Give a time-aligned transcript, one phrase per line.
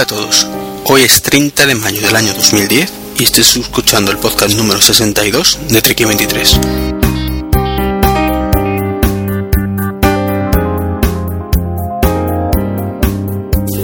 [0.00, 0.46] Hola a todos,
[0.86, 5.58] hoy es 30 de mayo del año 2010 y estoy escuchando el podcast número 62
[5.68, 6.58] de Treki 23.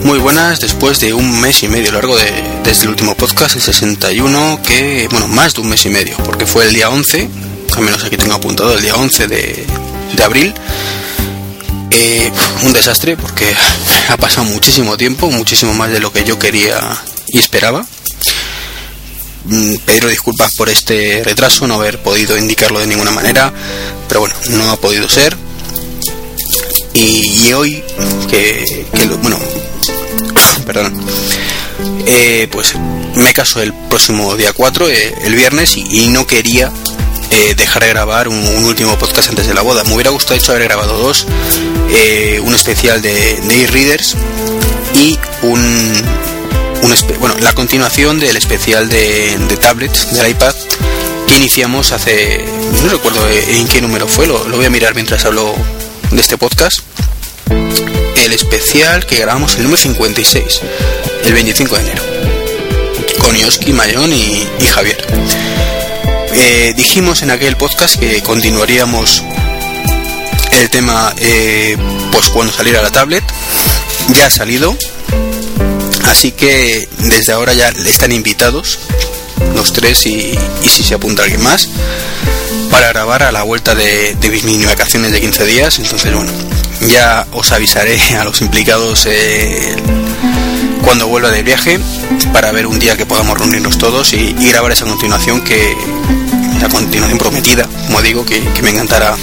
[0.04, 2.32] Muy buenas, después de un mes y medio largo de,
[2.64, 6.46] desde el último podcast, el 61, que, bueno, más de un mes y medio, porque
[6.46, 7.28] fue el día 11,
[7.76, 9.66] al menos aquí tengo apuntado, el día 11 de,
[10.16, 10.54] de abril,
[11.90, 12.32] eh,
[12.62, 13.54] un desastre porque
[14.08, 16.80] ha pasado muchísimo tiempo, muchísimo más de lo que yo quería
[17.28, 17.86] y esperaba.
[19.44, 23.52] Mm, Pedro disculpas por este retraso, no haber podido indicarlo de ninguna manera,
[24.08, 25.36] pero bueno, no ha podido ser.
[26.94, 27.84] Y, hoy,
[28.30, 28.86] que,
[29.20, 29.38] bueno,
[30.66, 30.98] perdón,
[32.06, 32.74] eh, pues
[33.14, 36.72] me caso el próximo día 4, eh, el viernes, y no quería
[37.56, 39.84] dejar de grabar un, último podcast antes de la boda.
[39.84, 41.26] Me hubiera gustado hecho haber grabado dos,
[41.90, 44.16] eh, un especial de, de e-readers
[44.94, 45.92] y un,
[47.18, 50.54] bueno, la continuación del especial de, de tablets del iPad
[51.26, 52.44] que iniciamos hace,
[52.82, 55.54] no recuerdo en qué número fue, lo, lo voy a mirar mientras hablo
[56.10, 56.80] de este podcast.
[58.16, 60.60] El especial que grabamos el número 56,
[61.24, 62.02] el 25 de enero,
[63.18, 65.04] con Yoski, Mayón y, y Javier.
[66.34, 69.22] Eh, dijimos en aquel podcast que continuaríamos
[70.56, 71.76] el tema eh,
[72.12, 73.24] pues cuando saliera la tablet.
[74.08, 74.76] Ya ha salido.
[76.04, 78.78] Así que desde ahora ya están invitados
[79.54, 81.68] los tres y, si se apunta alguien más
[82.70, 85.78] para grabar a la vuelta de, de mis vacaciones de 15 días.
[85.78, 86.30] Entonces bueno,
[86.82, 89.76] ya os avisaré a los implicados eh,
[90.82, 91.80] cuando vuelva de viaje
[92.32, 95.76] para ver un día que podamos reunirnos todos y, grabar esa continuación que
[96.60, 99.16] la continuación prometida, como digo, que, me encantará.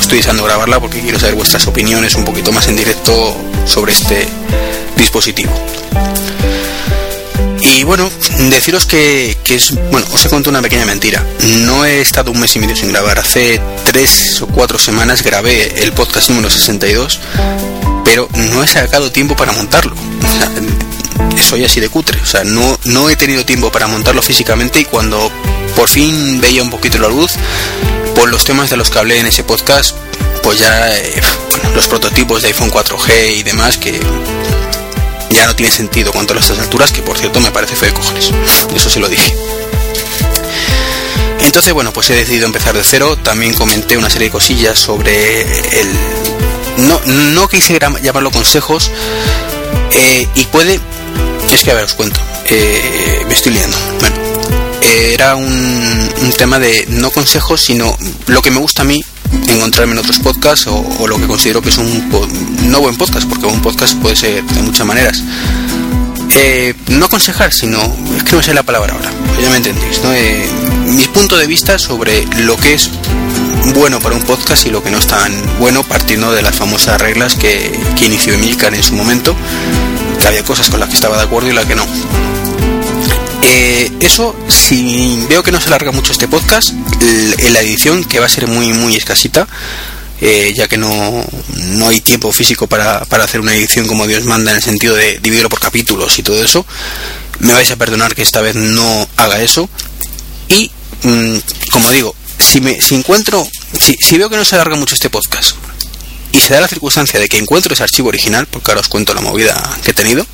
[0.00, 3.36] Estoy deseando grabarla porque quiero saber vuestras opiniones un poquito más en directo
[3.66, 4.26] sobre este
[4.96, 5.52] dispositivo.
[7.60, 8.10] Y bueno,
[8.50, 9.74] deciros que, que, es.
[9.90, 11.24] Bueno, os he contado una pequeña mentira.
[11.66, 13.18] No he estado un mes y medio sin grabar.
[13.18, 17.20] Hace tres o cuatro semanas grabé el podcast número 62,
[18.04, 19.94] pero no he sacado tiempo para montarlo.
[21.40, 22.20] soy así de cutre.
[22.20, 25.30] O sea, no, no he tenido tiempo para montarlo físicamente y cuando
[25.74, 27.32] por fin veía un poquito la luz,
[28.14, 29.96] por los temas de los que hablé en ese podcast,
[30.42, 31.20] pues ya eh,
[31.74, 34.00] los prototipos de iPhone 4G y demás que
[35.30, 37.94] ya no tiene sentido cuanto a estas alturas, que por cierto me parece feo de
[37.94, 38.30] cojones.
[38.74, 39.34] Eso se lo dije.
[41.40, 43.16] Entonces, bueno, pues he decidido empezar de cero.
[43.16, 45.88] También comenté una serie de cosillas sobre el.
[46.78, 48.90] No, no quise llamarlo consejos.
[49.92, 50.80] Eh, y puede.
[51.52, 52.20] Es que a ver, os cuento.
[52.46, 53.76] Eh, me estoy liando.
[54.00, 54.16] Bueno,
[54.82, 59.04] era un, un, tema de no consejos, sino lo que me gusta a mí
[59.48, 62.10] encontrarme en otros podcasts o, lo que considero que es un
[62.70, 65.22] no buen podcast, porque un podcast puede ser de muchas maneras.
[66.36, 67.78] Eh, no aconsejar, sino
[68.16, 69.10] es que no sé la palabra ahora,
[69.40, 70.02] ya me entendéis.
[70.02, 70.12] ¿no?
[70.12, 70.46] Eh,
[70.86, 72.90] mi punto de vista sobre lo que es
[73.72, 77.00] bueno para un podcast y lo que no es tan bueno, partiendo de las famosas
[77.00, 79.34] reglas que, que inició Emilcar en su momento,
[80.20, 81.86] que había cosas con las que estaba de acuerdo y las que no.
[83.46, 88.18] Eh, eso, si veo que no se alarga mucho este podcast, en la edición, que
[88.18, 89.46] va a ser muy, muy escasita,
[90.22, 91.22] eh, ya que no,
[91.52, 94.94] no, hay tiempo físico para, para, hacer una edición como Dios manda en el sentido
[94.94, 96.64] de dividirlo por capítulos y todo eso,
[97.40, 99.68] me vais a perdonar que esta vez no haga eso.
[100.48, 100.70] Y,
[101.02, 101.36] mmm,
[101.70, 103.46] como digo, si, me, si encuentro,
[103.78, 105.54] si, si veo que no se alarga mucho este podcast,
[106.32, 109.12] y se da la circunstancia de que encuentro ese archivo original, porque ahora os cuento
[109.12, 110.26] la movida que he tenido,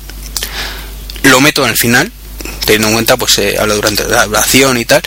[1.23, 2.09] lo meto en el final
[2.65, 5.01] teniendo en cuenta, pues se habla durante la duración y tal,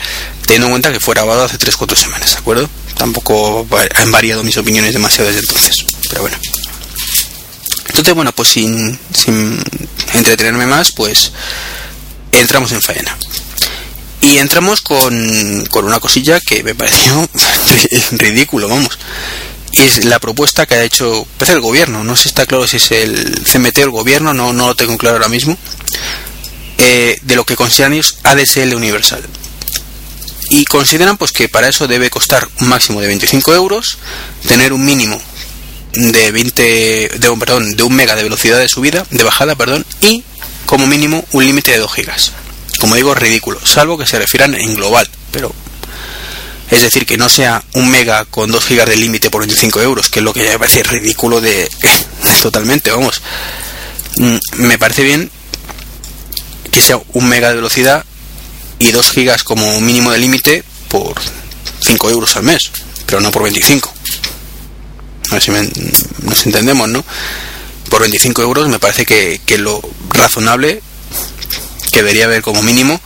[0.45, 2.69] teniendo en cuenta que fue grabado hace 3-4 semanas, ¿de acuerdo?
[2.95, 6.37] Tampoco han variado mis opiniones demasiado desde entonces, pero bueno.
[7.87, 9.63] Entonces, bueno, pues sin, sin
[10.13, 11.31] entretenerme más, pues
[12.33, 13.17] entramos en faena.
[14.21, 17.29] Y entramos con, con una cosilla que me pareció
[18.11, 18.97] ridículo, vamos.
[19.71, 22.03] Y es la propuesta que ha hecho pues, el gobierno.
[22.03, 24.97] No sé está claro si es el CMT o el gobierno, no, no lo tengo
[24.97, 25.57] claro ahora mismo
[26.77, 29.23] eh, de lo que consideran ellos ADSL universal.
[30.49, 33.97] Y consideran pues que para eso debe costar un máximo de 25 euros,
[34.47, 35.19] tener un mínimo
[35.93, 40.23] de 20 de, perdón, de un mega de velocidad de subida, de bajada, perdón, y
[40.65, 42.31] como mínimo un límite de 2 gigas.
[42.79, 45.53] Como digo, ridículo, salvo que se refieran en global, pero
[46.69, 50.09] es decir, que no sea un mega con 2 gigas de límite por 25 euros,
[50.09, 51.69] que es lo que ya me parece ridículo de
[52.41, 53.21] totalmente, vamos.
[54.17, 55.29] Mm, me parece bien
[56.75, 58.03] que sea un mega de velocidad
[58.79, 61.15] y 2 gigas como mínimo de límite por
[61.79, 62.69] 5 euros al mes,
[63.05, 63.93] pero no por 25.
[65.31, 67.05] A ver si nos entendemos, ¿no?
[67.89, 69.79] Por 25 euros me parece que, lo
[70.09, 70.81] razonable
[71.93, 72.99] que debería haber como mínimo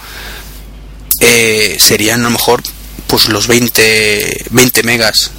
[1.20, 2.64] eh, serían a lo mejor
[3.06, 5.30] pues los 20, 20 megas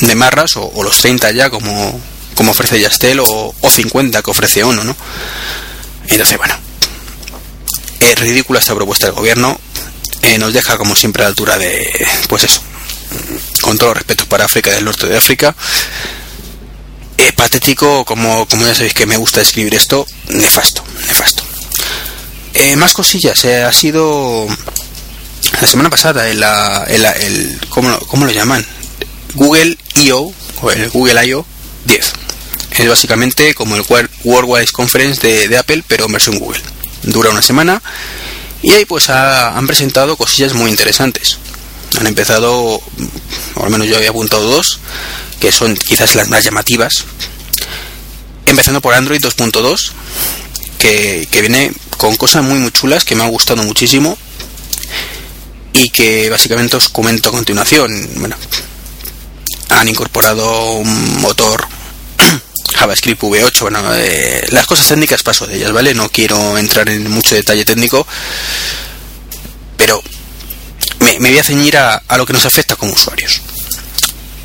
[0.00, 2.00] de marras o, los 30 ya como,
[2.34, 4.96] como ofrece Yastel o, o 50 que ofrece ONO, ¿no?
[6.08, 6.56] Entonces, bueno,
[8.10, 9.58] es ridícula esta propuesta del gobierno,
[10.22, 11.88] eh, nos deja como siempre a la altura de,
[12.28, 12.62] pues eso,
[13.60, 15.54] con todos los respetos para África del norte de África,
[17.52, 21.42] patético, como, como ya sabéis que me gusta escribir esto, nefasto, nefasto.
[22.54, 24.46] Eh, más cosillas, eh, ha sido
[25.60, 26.42] la semana pasada el,
[26.88, 28.64] el, el ¿cómo, ¿cómo, lo llaman?
[29.34, 30.32] Google I.O.
[30.60, 31.46] o el Google I.O.
[31.84, 32.12] 10.
[32.78, 33.84] Es básicamente como el
[34.24, 36.60] Worldwide Conference de, de Apple, pero en versión Google.
[37.02, 37.82] Dura una semana
[38.62, 41.38] y ahí pues han presentado cosillas muy interesantes.
[41.98, 44.78] Han empezado, o al menos yo había apuntado dos,
[45.40, 47.04] que son quizás las más llamativas.
[48.46, 49.90] Empezando por Android 2.2,
[50.78, 54.16] que, que viene con cosas muy muy chulas que me han gustado muchísimo
[55.72, 58.08] y que básicamente os comento a continuación.
[58.16, 58.36] Bueno,
[59.70, 61.66] han incorporado un motor
[62.74, 65.94] JavaScript V8, bueno, eh, las cosas técnicas paso de ellas, ¿vale?
[65.94, 68.06] No quiero entrar en mucho detalle técnico,
[69.76, 70.02] pero
[71.00, 73.40] me, voy a ceñir a, lo que nos afecta como usuarios.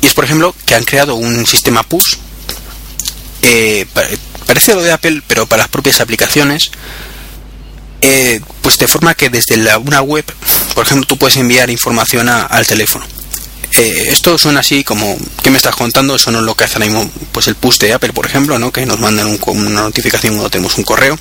[0.02, 2.16] Y es, por ejemplo, que han creado un sistema push,
[3.42, 3.86] eh,
[4.46, 6.70] parece lo de Apple, pero para las propias aplicaciones,
[8.00, 10.24] eh, pues de forma que desde la, una web,
[10.74, 13.04] por ejemplo, tú puedes enviar información al teléfono
[13.78, 16.16] eh, esto suena así como, ¿qué me estás contando?
[16.16, 18.58] Eso no es lo que hace ahora mismo pues el push de Apple, por ejemplo,
[18.58, 18.72] ¿no?
[18.72, 21.16] que nos mandan una notificación cuando tenemos un correo,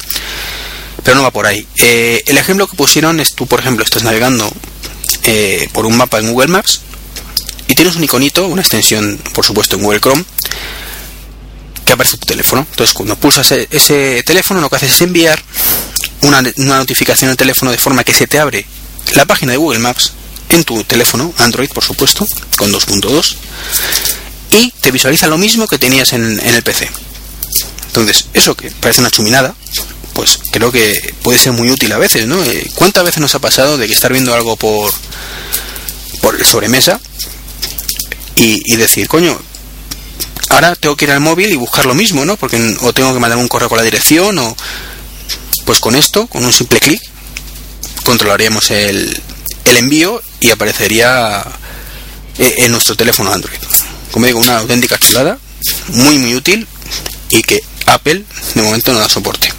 [1.04, 1.68] pero no va por ahí.
[1.77, 4.51] Eh, el ejemplo que pusieron es tú, por ejemplo, estás navegando
[5.24, 6.81] eh, por un mapa en Google Maps
[7.68, 10.25] y tienes un iconito, una extensión, por supuesto, en Google Chrome,
[11.86, 12.65] que aparece tu teléfono.
[12.71, 15.39] Entonces, cuando pulsas e-, ese teléfono, lo que haces es enviar
[16.21, 16.42] una
[16.77, 18.65] notificación al teléfono de forma que se te abre
[19.13, 20.13] la página de Google Maps
[20.49, 22.27] en tu teléfono, Android por supuesto,
[22.57, 23.35] con 2.2,
[24.51, 26.89] y te visualiza lo mismo que tenías en, el PC.
[27.88, 29.55] Entonces, eso que parece una chuminada,
[30.13, 32.44] pues creo que puede ser muy útil a veces, ¿no?
[32.44, 34.91] Eh, ¿Cuántas veces nos ha pasado de que estar viendo algo por,
[36.21, 37.00] por sobremesa
[38.35, 39.38] y, decir, coño,
[40.50, 42.38] ahora tengo que ir al móvil y buscar lo mismo, ¿no?
[42.38, 44.55] Porque o tengo que mandar un correo con la dirección o
[45.65, 47.01] pues con esto, con un simple clic,
[48.03, 49.21] controlaríamos el,
[49.69, 51.43] el envío y aparecería
[52.37, 53.57] eh, en nuestro teléfono Android.
[54.11, 55.37] Como digo, una auténtica chulada,
[55.89, 56.67] muy muy útil
[57.29, 58.23] y que Apple
[58.55, 59.51] de momento no da soporte.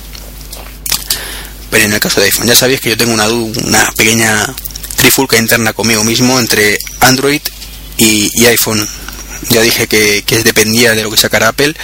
[1.70, 4.46] Pero en el caso de iPhone, ya sabéis que yo tengo una, una pequeña
[4.96, 7.42] trifulca interna conmigo mismo entre Android
[7.98, 8.86] y, iPhone.
[9.50, 11.74] Ya dije que, que, dependía de lo que sacara Apple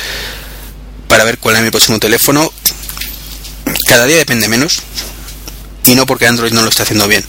[1.09, 2.51] para ver cuál era mi próximo teléfono.
[3.87, 4.83] Cada día depende menos.
[5.87, 7.25] Y no porque Android no lo esté haciendo bien.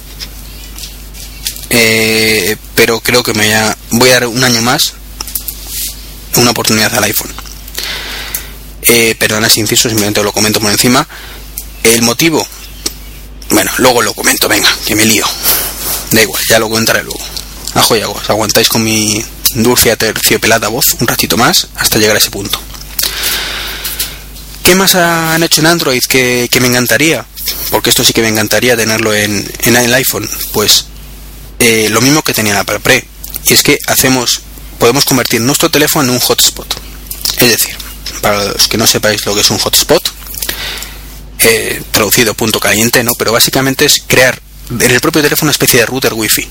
[1.70, 3.48] Eh, pero creo que me
[3.92, 4.94] voy a, dar un año más
[6.36, 7.34] una oportunidad al iPhone.
[8.84, 11.08] Eh, perdona si inciso, simplemente lo comento por encima.
[11.84, 12.46] El motivo,
[13.50, 15.26] bueno, luego lo comento, venga, que me lío.
[16.12, 17.20] Da igual, ya lo contaré luego.
[17.74, 19.24] Ajo y aguas, aguantáis con mi
[19.56, 22.60] dulce terciopelada voz un ratito más hasta llegar a ese punto.
[24.64, 27.26] ¿Qué más han hecho en Android que, me encantaría?
[27.70, 30.28] Porque esto sí que me encantaría tenerlo en, en el iPhone.
[30.54, 30.86] Pues
[31.60, 33.06] eh, lo mismo que tenía la Pre,
[33.46, 34.42] y es que hacemos,
[34.80, 36.68] podemos convertir nuestro teléfono en un hotspot.
[37.38, 37.76] Es decir,
[38.22, 40.04] para los que no sepáis lo que es un hotspot,
[41.40, 43.14] eh, traducido punto caliente, ¿no?
[43.16, 46.48] Pero básicamente es crear en el propio teléfono una especie de router wifi.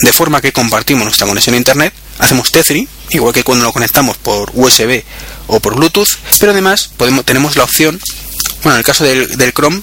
[0.00, 4.16] De forma que compartimos nuestra conexión a internet, hacemos Tethering, igual que cuando lo conectamos
[4.16, 5.04] por USB
[5.46, 6.08] o por Bluetooth,
[6.40, 8.00] pero además podemos, tenemos la opción
[8.62, 9.82] bueno, en el caso del, Chrome,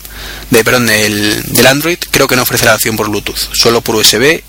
[0.50, 3.96] de, perdón, del, del, Android, creo que no ofrece la opción por Bluetooth, solo por
[3.96, 4.42] USB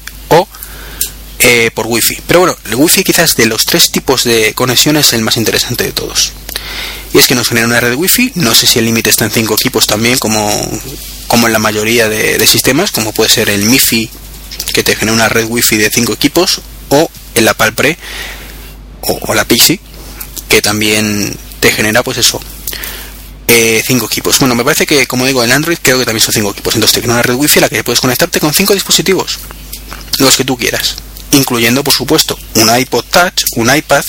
[1.43, 2.21] eh, por Wi-Fi.
[2.27, 5.85] Pero bueno, el Wi-Fi quizás de los tres tipos de conexiones es el más interesante
[5.85, 6.33] de todos.
[7.13, 9.33] Y es que nos genera una red Wi-Fi, no sé si el límite está en
[9.33, 10.51] 5 equipos también, como,
[11.27, 14.09] como en la mayoría de, sistemas, como puede ser el MiFi,
[14.73, 17.99] que te genera una red Wi-Fi de 5 equipos, o el Apple Pre,
[19.03, 19.81] o, la Pixie,
[20.49, 22.41] que también te genera pues eso,
[23.49, 24.39] 5 eh, equipos.
[24.39, 26.75] Bueno, me parece que, como digo, en Android creo que también son 5 equipos.
[26.77, 29.39] Entonces te una red Wi-Fi a la que puedes conectarte con 5 dispositivos
[30.19, 30.97] los que tú quieras,
[31.33, 34.05] incluyendo por supuesto un iPod Touch, un iPad,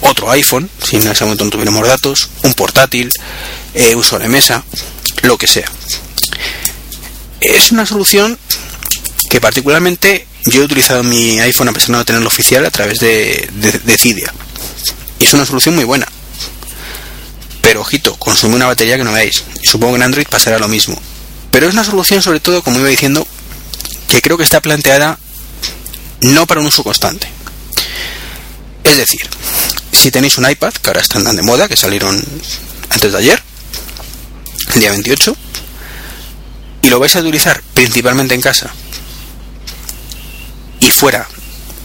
[0.00, 3.10] otro iPhone, si en ese momento no tuviéramos datos, un portátil,
[3.74, 4.64] eh, un sobremesa,
[5.22, 5.70] lo que sea.
[7.40, 8.38] Es una solución
[9.28, 12.98] que particularmente yo he utilizado mi iPhone a pesar de no tenerlo oficial a través
[12.98, 14.32] de, de, Cydia.
[15.18, 16.06] Y es una solución muy buena.
[17.60, 19.44] pero ojito, consume una batería que no veis.
[19.62, 21.00] Y supongo que en Android pasará lo mismo.
[21.50, 23.26] Pero es una solución sobre todo, como iba diciendo,
[24.08, 25.18] que creo que está planteada
[26.22, 27.28] no para un uso constante.
[28.84, 29.28] Es decir,
[29.92, 32.22] si tenéis un iPad, que ahora están tan de moda, que salieron
[32.88, 33.42] antes de ayer,
[34.74, 35.36] el día 28,
[36.82, 38.72] y lo vais a utilizar principalmente en casa
[40.80, 41.28] y fuera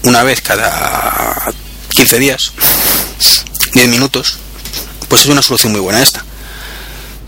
[0.03, 1.53] una vez cada
[1.89, 2.51] 15 días,
[3.74, 4.38] 10 minutos,
[5.08, 6.24] pues es una solución muy buena esta.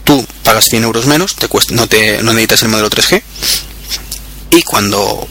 [0.04, 3.22] Tú pagas 100 euros menos, te cuesta, no, te, no necesitas el modelo 3G,
[4.52, 5.28] y cuando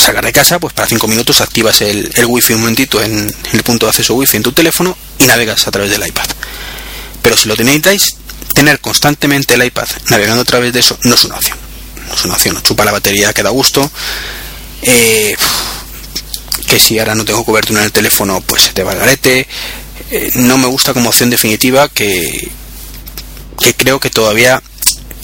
[0.00, 3.62] salgas de casa, pues para 5 minutos activas el, el wifi un momentito en, el
[3.62, 6.28] punto de acceso wifi en tu teléfono y navegas a través del iPad.
[7.22, 8.16] Pero si lo tenéis,
[8.54, 11.58] tener constantemente el iPad navegando a través de eso no es una opción.
[12.08, 13.90] No es una opción, chupa la batería, queda gusto.
[14.82, 15.36] Eh,
[16.66, 19.46] que si ahora no tengo cobertura en el teléfono, pues se te va el garete.
[20.10, 22.50] Eh, no me gusta como opción definitiva que,
[23.58, 24.62] que creo que todavía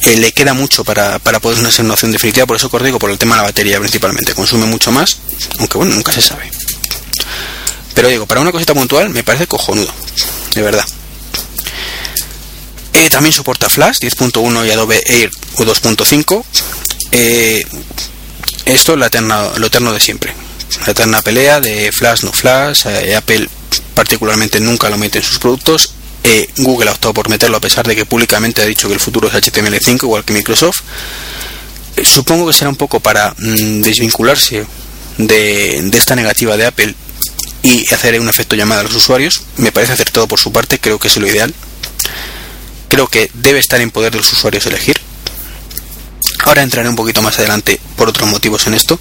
[0.02, 2.98] eh, le queda mucho para, para poder ser una opción definitiva, por eso os digo,
[2.98, 5.18] por el tema de la batería principalmente, consume mucho más,
[5.58, 6.50] aunque bueno, nunca se sabe.
[7.94, 9.92] Pero digo, para una cosita puntual me parece cojonudo,
[10.54, 10.84] de verdad.
[12.92, 16.44] Eh, también soporta Flash 10.1 y Adobe Air 2.5.
[17.12, 17.64] Eh,
[18.64, 20.34] esto es lo eterno, de siempre.
[20.86, 22.86] La eterna pelea de Flash, no Flash.
[23.16, 23.48] Apple
[23.94, 25.92] particularmente nunca lo mete en sus productos.
[26.58, 29.28] Google ha optado por meterlo a pesar de que públicamente ha dicho que el futuro
[29.28, 30.80] es HTML5, igual que Microsoft.
[31.96, 34.66] Eh, supongo que será un poco para mm, desvincularse
[35.18, 36.94] de, esta negativa de Apple
[37.62, 39.42] y hacer un efecto llamada a los usuarios.
[39.56, 41.54] Me parece hacer todo por su parte, creo que es lo ideal.
[42.88, 45.00] Creo que debe estar en poder de los usuarios elegir.
[46.44, 48.98] Ahora entraré un poquito más adelante por otros motivos en esto.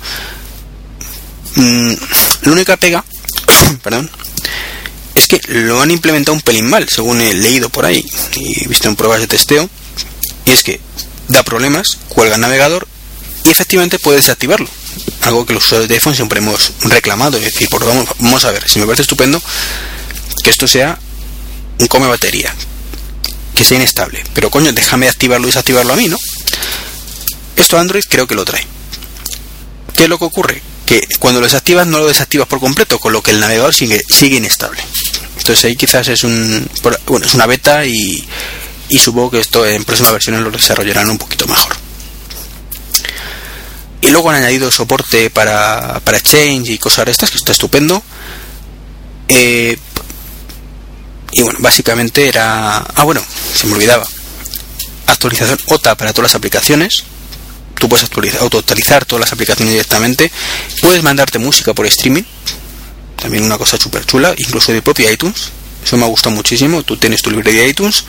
[1.56, 1.94] Mm,
[2.44, 3.04] la única pega,
[3.84, 4.10] perdón,
[5.16, 8.06] es que lo han implementado un pelín mal, según he leído por ahí
[8.36, 9.70] y visto en pruebas de testeo,
[10.46, 10.80] y es que
[11.30, 12.88] da problemas, cuelga el navegador
[13.46, 14.70] y efectivamente puede desactivarlo.
[15.22, 18.52] Algo que los usuarios de iPhone siempre hemos reclamado, es decir, por vamos, vamos a
[18.52, 19.42] ver, si me parece estupendo
[20.44, 21.00] que esto sea
[21.80, 22.54] un come batería,
[23.56, 26.18] que sea inestable, pero coño, déjame activarlo y desactivarlo a mí, ¿no?
[27.56, 28.66] Esto Android creo que lo trae.
[29.96, 30.62] ¿Qué es lo que ocurre?
[30.86, 34.04] Que cuando lo desactivas no lo desactivas por completo, con lo que el navegador sigue,
[34.08, 34.82] sigue inestable.
[35.46, 38.28] Entonces ahí quizás es un bueno, es una beta y,
[38.98, 41.72] supongo que esto en próximas versiones lo desarrollarán un poquito mejor.
[44.02, 48.02] Y luego han añadido soporte para, para Change y cosas de estas, que está estupendo.
[49.30, 49.78] Eh,
[51.32, 52.78] y bueno, básicamente era...
[52.78, 53.24] Ah, bueno,
[53.54, 54.08] se me olvidaba.
[55.06, 57.04] Actualización OTA para todas las aplicaciones.
[57.78, 60.32] Tú puedes actualizar, auto-actualizar todas las aplicaciones directamente.
[60.82, 62.24] Puedes mandarte música por streaming
[63.26, 65.50] también una cosa súper chula, incluso de propio iTunes.
[65.84, 66.84] Eso me ha gustado muchísimo.
[66.84, 68.04] Tú tienes tu librería de iTunes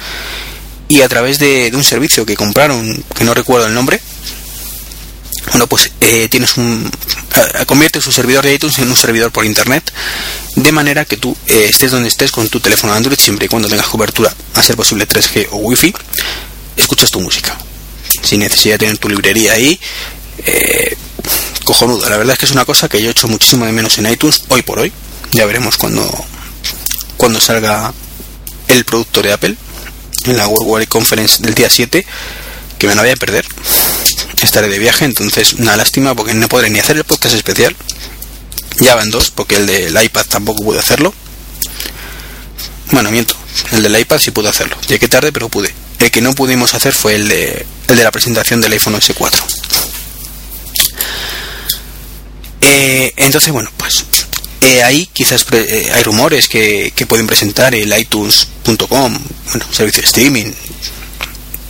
[0.89, 3.99] y a través de, un servicio que compraron, que no recuerdo el nombre,
[5.53, 6.91] bueno, pues eh, tienes un.
[7.65, 9.91] convierte su servidor de iTunes en un servidor por internet,
[10.55, 13.69] de manera que tú eh, estés donde estés con tu teléfono Android, siempre y cuando
[13.69, 15.95] tengas cobertura, a ser posible 3G o Wi-Fi,
[16.77, 17.57] escuchas tu música.
[18.23, 19.81] Sin necesidad de tener tu librería ahí,
[20.45, 20.95] eh,
[21.65, 22.07] cojonudo.
[22.07, 24.11] La verdad es que es una cosa que yo he hecho muchísimo de menos en
[24.11, 24.93] iTunes hoy por hoy.
[25.33, 26.09] Ya veremos cuando,
[27.17, 27.93] cuando salga
[28.69, 29.57] el producto de Apple
[30.25, 32.05] en la World Wide Conference del día 7,
[32.79, 33.47] que me la voy a perder.
[34.43, 37.75] Estaré de viaje, entonces una lástima porque no podré ni hacer el podcast especial.
[38.79, 41.15] Ya van dos, porque el del iPad tampoco pude hacerlo.
[42.93, 43.35] Bueno, miento,
[43.73, 44.77] el del iPad sí pude hacerlo.
[44.89, 45.75] Llegué tarde, pero pude.
[45.99, 49.33] El que no pudimos hacer fue el de, el de la presentación del iPhone S4.
[52.61, 54.05] Eh, entonces, bueno, pues
[54.61, 60.53] eh, ahí quizás eh, hay rumores que, pueden presentar el iTunes.com, bueno, servicio de streaming.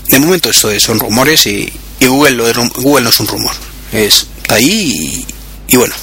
[0.08, 3.54] De momento esto son rumores y, Google, lo Google no es un rumor.
[3.92, 5.26] Es, está ahí
[5.68, 5.94] y, bueno,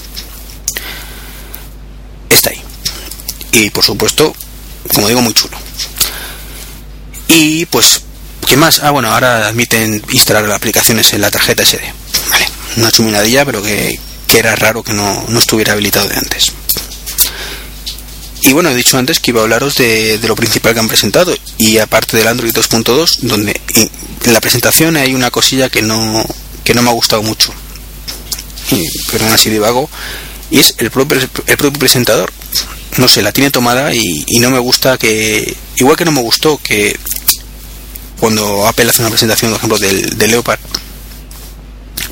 [2.30, 2.62] está ahí.
[3.54, 4.36] Y por supuesto,
[4.94, 5.58] como digo, muy chulo.
[7.30, 8.02] Y pues,
[8.46, 8.80] ¿qué más?
[8.84, 11.80] Ah, bueno, ahora admiten instalar aplicaciones en la tarjeta SD.
[12.30, 12.48] Vale,
[12.78, 13.98] una chuminadilla, pero que,
[14.28, 16.52] que era raro que no, no estuviera habilitado de antes.
[18.44, 21.34] Y bueno, he dicho antes que iba a hablaros de, lo principal que han presentado.
[21.58, 23.60] Y aparte del Android 2.2, donde
[24.26, 26.26] en la presentación hay una cosilla que no,
[26.66, 27.54] que no me ha gustado mucho.
[29.12, 29.90] pero aún así de vago.
[30.52, 32.34] Y es el propio, el propio presentador.
[32.98, 35.56] No sé, la tiene tomada y, no me gusta que.
[35.78, 37.00] Igual que no me gustó que
[38.20, 40.60] cuando Apple hace una presentación, por ejemplo, del, del Leopard,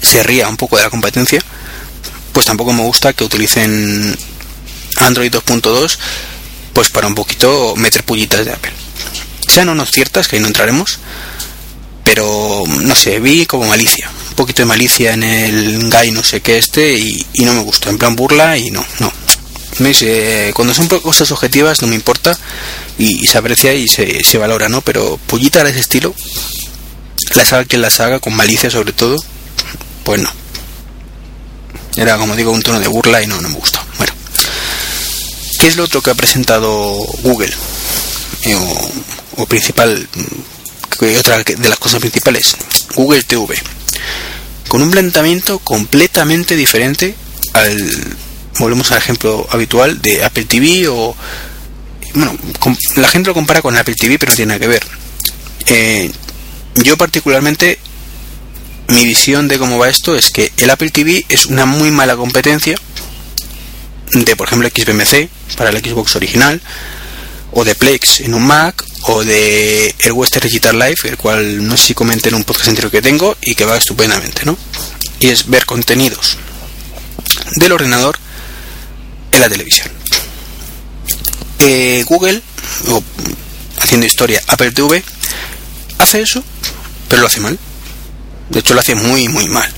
[0.02, 1.44] se ría un poco de la competencia,
[2.32, 4.18] pues tampoco me gusta que utilicen
[4.98, 5.98] Android 2.2
[6.74, 8.72] pues para un poquito meter pullitas de Apple.
[9.48, 11.00] sean o no ciertas, que ahí no entraremos,
[12.04, 16.42] pero no sé, vi como malicia, un poquito de malicia en el guy no sé
[16.42, 19.12] qué este y, no me gustó, en plan burla y no, no.
[20.54, 22.38] cuando son cosas objetivas no me importa
[22.98, 24.82] y, se aprecia y se, se, valora, ¿no?
[24.82, 26.16] Pero pullita de ese estilo,
[27.36, 29.18] la saga quien las haga, con malicia sobre todo,
[30.04, 30.32] pues no.
[31.98, 33.80] Era como digo un tono de burla y no, no me gustó.
[33.98, 34.14] Bueno,
[35.62, 36.72] ¿qué es lo otro que ha presentado
[37.22, 37.54] Google?
[38.46, 38.58] Eh,
[39.38, 40.08] o, principal,
[41.20, 42.58] otra de las cosas principales,
[42.96, 43.56] Google TV,
[44.68, 47.14] con un planteamiento completamente diferente
[47.54, 48.18] al,
[48.58, 51.16] volvemos al ejemplo habitual de Apple TV o,
[52.16, 52.36] bueno,
[52.96, 54.84] la gente lo compara con Apple TV, pero no tiene nada que ver.
[55.68, 56.12] Eh,
[56.84, 57.78] yo particularmente,
[58.88, 62.16] mi visión de cómo va esto es que el Apple TV es una muy mala
[62.16, 62.76] competencia
[64.14, 66.62] de, por ejemplo, XBMC para el Xbox original,
[67.52, 71.76] o de Plex en un Mac o de el Western Digital Life, el cual no
[71.76, 74.58] sé si comenté en un podcast anterior que tengo y que va estupendamente, ¿no?
[75.20, 76.38] Y es ver contenidos
[77.56, 78.18] del ordenador
[79.32, 79.90] en la televisión.
[81.60, 82.42] Eh, Google,
[82.88, 83.04] o
[83.80, 85.04] haciendo historia, Apple TV,
[85.98, 86.44] hace eso,
[87.08, 87.58] pero lo hace mal.
[88.50, 89.72] De hecho, lo hace muy, muy mal.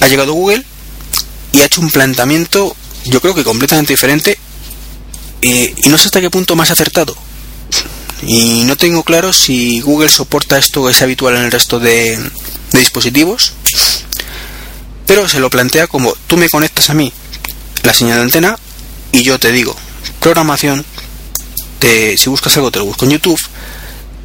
[0.00, 0.64] Ha llegado Google
[1.52, 4.38] y ha hecho un planteamiento, yo creo que completamente diferente
[5.40, 7.16] y no sé hasta qué punto más acertado.
[8.26, 12.18] Y no tengo claro si Google soporta esto es habitual en el resto de,
[12.72, 13.52] dispositivos.
[15.06, 17.12] Pero se lo plantea como tú me conectas a mí
[17.82, 18.58] la señal de antena
[19.10, 19.76] y yo te digo
[20.20, 20.84] programación.
[21.80, 23.40] Te, si buscas algo te lo busco en YouTube.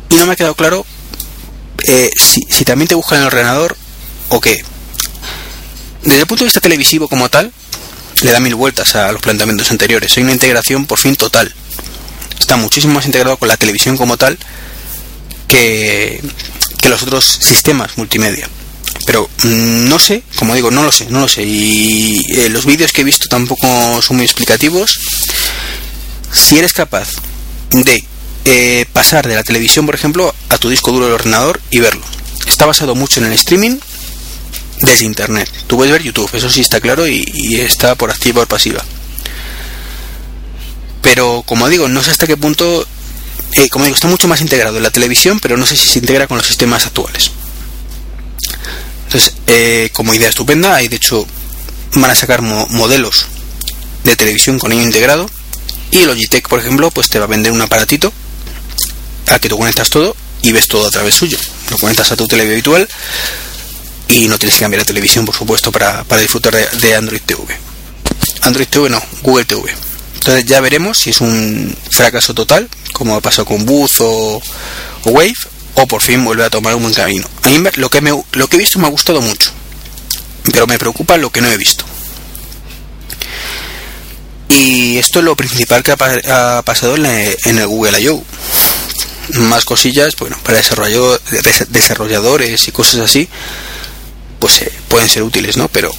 [0.09, 0.85] Y no me ha quedado claro
[1.87, 3.75] eh, si, si también te busca en el ordenador
[4.29, 4.63] o qué.
[6.07, 7.51] Desde el punto de vista televisivo como tal,
[8.21, 10.15] le da mil vueltas a los planteamientos anteriores.
[10.15, 11.53] Hay una integración por fin total.
[12.39, 14.37] Está muchísimo más integrado con la televisión como tal
[15.49, 16.23] que,
[16.81, 18.47] que los otros sistemas multimedia.
[19.05, 21.43] Pero mm, no sé, como digo, no lo sé, no lo sé.
[21.43, 23.67] Y eh, los vídeos que he visto tampoco
[24.01, 24.97] son muy explicativos.
[26.31, 27.09] Si eres capaz
[27.71, 28.01] de
[28.45, 32.05] eh, pasar de la televisión, por ejemplo, a tu disco duro del ordenador y verlo.
[32.45, 33.77] Está basado mucho en el streaming
[34.81, 35.49] desde internet.
[35.67, 37.23] Tú puedes ver YouTube, eso sí está claro y,
[37.59, 38.83] está por activa o por pasiva.
[41.01, 42.85] Pero como digo, no sé hasta qué punto,
[43.53, 45.99] eh, como digo, está mucho más integrado en la televisión, pero no sé si se
[45.99, 47.31] integra con los sistemas actuales.
[49.05, 51.25] Entonces, eh, como idea estupenda, hay de hecho,
[51.95, 53.27] van a sacar modelos
[54.03, 55.29] de televisión con ello integrado.
[55.91, 58.11] Y Logitech, por ejemplo, pues te va a vender un aparatito
[59.27, 61.37] a que tú conectas todo y ves todo a través suyo.
[61.69, 62.89] Lo conectas a tu televisión habitual
[64.09, 67.43] y no tienes que cambiar la televisión, por supuesto, para, disfrutar de, Android TV.
[68.41, 69.73] Android TV no, Google TV.
[70.15, 74.41] Entonces ya veremos si es un fracaso total, como ha pasado con Booth o,
[75.05, 75.35] Wave,
[75.75, 77.27] o por fin vuelve a tomar un buen camino.
[77.43, 79.51] A mí lo que, me, lo que he visto me ha gustado mucho,
[80.51, 81.85] pero me preocupa lo que no he visto.
[84.49, 88.23] Y esto es lo principal que ha, pasado en, en el Google I.O.
[89.33, 93.27] Más cosillas, bueno, para desarrolladores y cosas así,
[94.39, 95.67] pues eh, pueden ser útiles, ¿no?
[95.69, 95.91] Pero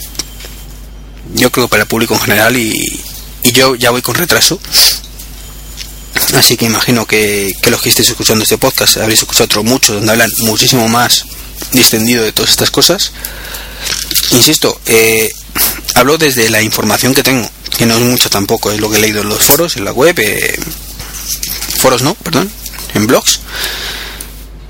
[1.35, 3.05] yo creo que para el público en general y,
[3.53, 4.61] yo ya voy con retraso.
[6.35, 10.12] Así que imagino que, los que estéis escuchando este podcast habréis escuchado otro mucho donde
[10.12, 11.24] hablan muchísimo más
[11.72, 13.12] distendido de todas estas cosas.
[14.33, 15.33] Insisto, eh,
[15.94, 19.01] hablo desde la información que tengo, que no es mucho tampoco, es lo que he
[19.01, 20.59] leído en los foros, en la web, eh,
[21.79, 22.51] foros no, perdón,
[22.94, 23.40] en blogs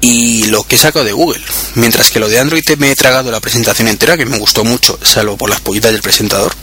[0.00, 1.42] y lo que he sacado de Google.
[1.74, 4.98] Mientras que lo de Android me he tragado la presentación entera, que me gustó mucho,
[5.02, 6.54] salvo por las pollitas del presentador.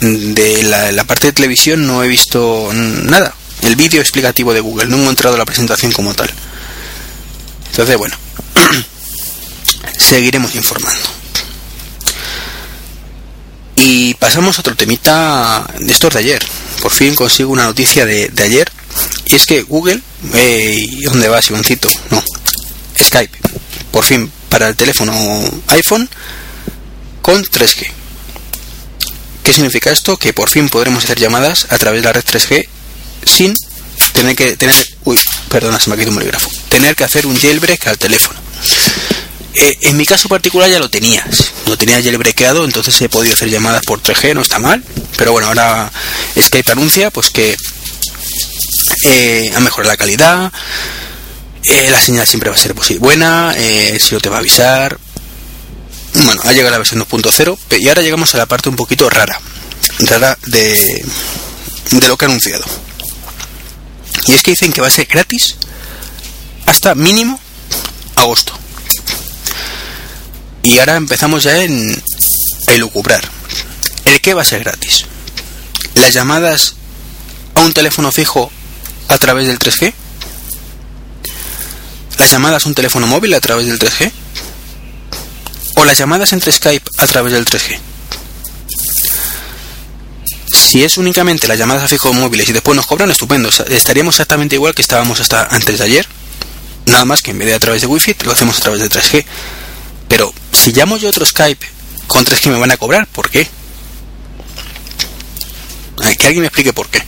[0.00, 3.34] De la, parte de televisión no he visto nada.
[3.62, 6.30] El vídeo explicativo de Google, no he encontrado la presentación como tal.
[7.70, 8.16] Entonces, bueno,
[9.98, 11.02] seguiremos informando.
[13.74, 16.46] Y pasamos a otro temita de estos de ayer.
[16.80, 18.70] Por fin consigo una noticia de, de ayer
[19.26, 20.00] y es que Google,
[20.34, 21.88] eh, ¿dónde va Simoncito?
[22.10, 22.22] No,
[22.98, 23.38] Skype,
[23.90, 25.12] por fin para el teléfono
[25.68, 26.08] iPhone
[27.22, 27.86] con 3G.
[29.42, 30.16] ¿Qué significa esto?
[30.16, 32.68] Que por fin podremos hacer llamadas a través de la red 3G
[33.24, 33.54] sin
[34.12, 35.18] tener que tener, uy,
[35.50, 38.38] perdona, se me ha caído un bolígrafo, tener que hacer un jailbreak al teléfono.
[39.54, 43.50] Eh, en mi caso particular ya lo tenías, lo tenía jailbreakado, entonces he podido hacer
[43.50, 44.82] llamadas por 3G, no está mal,
[45.16, 45.90] pero bueno, ahora
[46.38, 47.56] Skype anuncia pues que
[49.04, 50.52] eh, a mejorar la calidad,
[51.64, 54.98] eh, la señal siempre va a ser buena, eh, si no te va a avisar.
[56.14, 59.38] Bueno, ha llegado la versión 2.0 y ahora llegamos a la parte un poquito rara,
[60.00, 61.04] rara de,
[61.90, 62.64] de lo que ha anunciado.
[64.26, 65.56] Y es que dicen que va a ser gratis
[66.66, 67.38] hasta mínimo
[68.16, 68.52] agosto.
[70.62, 72.02] Y ahora empezamos ya en
[72.68, 73.22] elucubrar.
[74.04, 75.04] ¿El qué va a ser gratis?
[75.94, 76.74] ¿Las llamadas
[77.54, 78.50] a un teléfono fijo
[79.08, 79.92] a través del 3G?
[82.18, 84.10] ¿Las llamadas a un teléfono móvil a través del 3G?
[85.76, 87.78] ¿O las llamadas entre Skype a través del 3G?
[90.52, 93.48] Si es únicamente las llamadas a fijo móviles y después nos cobran, estupendo.
[93.68, 96.06] Estaríamos exactamente igual que estábamos hasta antes de ayer.
[96.86, 98.90] Nada más que en vez de a través de Wi-Fi, lo hacemos a través de
[98.90, 99.24] 3G.
[100.08, 101.66] Pero si llamo yo otro Skype
[102.06, 103.48] con 3G me van a cobrar, ¿por qué?
[106.18, 107.02] Que alguien me explique por qué.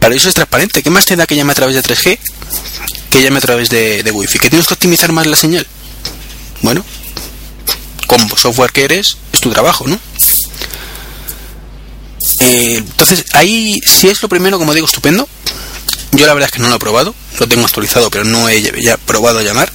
[0.00, 0.82] Para eso es transparente.
[0.82, 2.18] ¿Qué más te da que llame a través de 3G
[3.10, 4.38] que llame a través de, de Wi-Fi?
[4.38, 5.66] ¿Que tienes que optimizar más la señal?
[6.62, 6.84] Bueno,
[8.06, 9.98] como software que eres, es tu trabajo, ¿no?
[12.40, 15.28] Eh, entonces, ahí si es lo primero, como digo, estupendo.
[16.12, 18.62] Yo la verdad es que no lo he probado, lo tengo actualizado, pero no he
[18.82, 19.70] ya probado a llamar.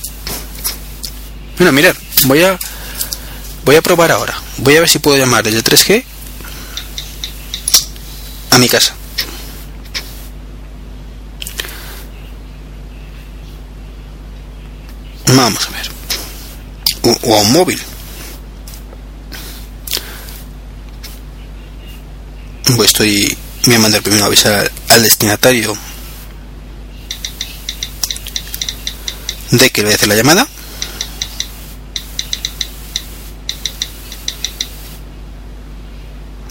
[1.60, 2.58] Mira, mirad, voy a
[3.66, 4.36] voy a probar ahora.
[4.58, 6.04] Voy a ver si puedo llamar desde 3G
[8.50, 8.96] a mi casa.
[15.28, 15.92] Vamos a ver.
[17.04, 17.82] O, o a un móvil.
[22.76, 25.78] pues estoy voy a mandar primero a avisar al destinatario
[29.52, 30.48] de que le voy a hacer la llamada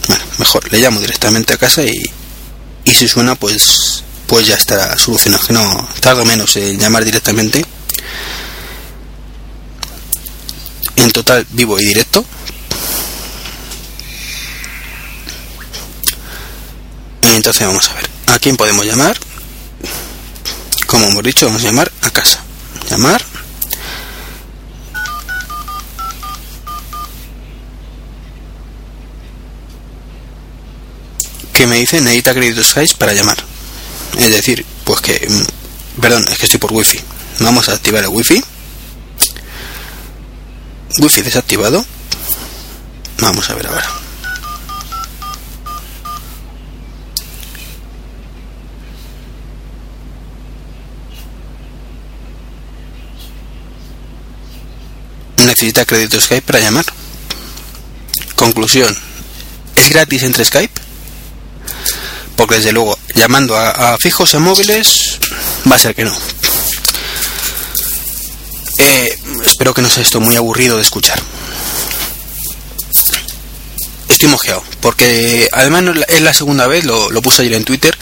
[0.07, 2.01] bueno mejor le llamo directamente a casa y,
[2.85, 7.65] y si suena pues pues ya estará solucionado que no tardo menos en llamar directamente
[11.03, 12.25] en total vivo y directo.
[17.21, 19.17] Entonces vamos a ver a quién podemos llamar
[20.93, 22.39] como hemos dicho vamos a llamar a casa.
[22.87, 23.19] Llamar.
[31.51, 33.43] Que me dice necesita créditos Skype para llamar.
[34.19, 36.99] Es decir pues que mm, perdón es que estoy por wifi.
[37.39, 38.43] Vamos a activar el wifi
[40.99, 41.85] wifi desactivado
[43.19, 44.03] vamos a ver ahora
[55.45, 56.85] necesita crédito Skype para llamar.
[58.35, 58.95] Conclusión,
[59.75, 60.81] ¿es gratis entre Skype?
[62.35, 65.19] Porque desde luego, llamando a, fijos a móviles,
[65.69, 66.13] va a ser que no.
[68.79, 69.17] Eh,
[69.63, 71.17] espero que no sea esto muy aburrido de escuchar.
[74.09, 77.97] Estoy mojeado, porque además es la segunda vez, lo, puse ayer en Twitter,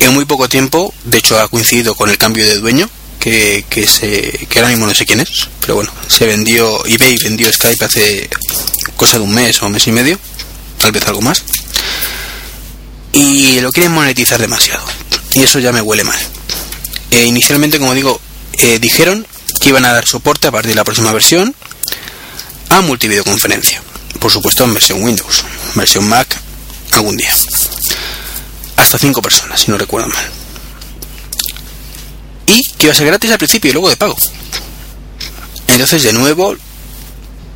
[0.00, 2.90] en muy poco tiempo, de hecho ha coincidido con el cambio de dueño,
[3.20, 7.52] que, se, que ahora mismo no sé quién es, pero bueno, se vendió, eBay vendió
[7.52, 8.28] Skype hace
[8.96, 10.18] cosa de un mes o mes y medio,
[10.80, 11.44] tal vez algo más,
[13.12, 14.84] y lo quieren monetizar demasiado,
[15.34, 16.18] y eso ya me huele mal.
[17.12, 18.20] E inicialmente, como digo,
[18.58, 19.24] eh, dijeron
[19.68, 21.54] iban a dar soporte a partir de la próxima versión
[22.70, 23.82] a multivideoconferencia,
[24.20, 26.28] por supuesto en versión Windows, versión Mac
[26.92, 27.32] algún día.
[28.76, 30.36] Hasta cinco personas, si no recuerdo mal
[32.46, 34.16] y que iba a ser gratis al principio y luego de pago.
[35.68, 36.56] Entonces, de nuevo,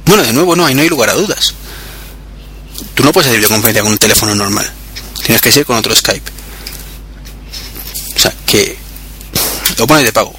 [0.04, 1.54] bueno, de nuevo no, hay no hay lugar a dudas.
[2.94, 4.70] Tú no puedes hacer videoconferencia con un teléfono normal.
[5.24, 6.30] Tienes que ser con otro Skype.
[8.16, 8.76] O sea, que
[9.78, 10.34] lo pones de pago.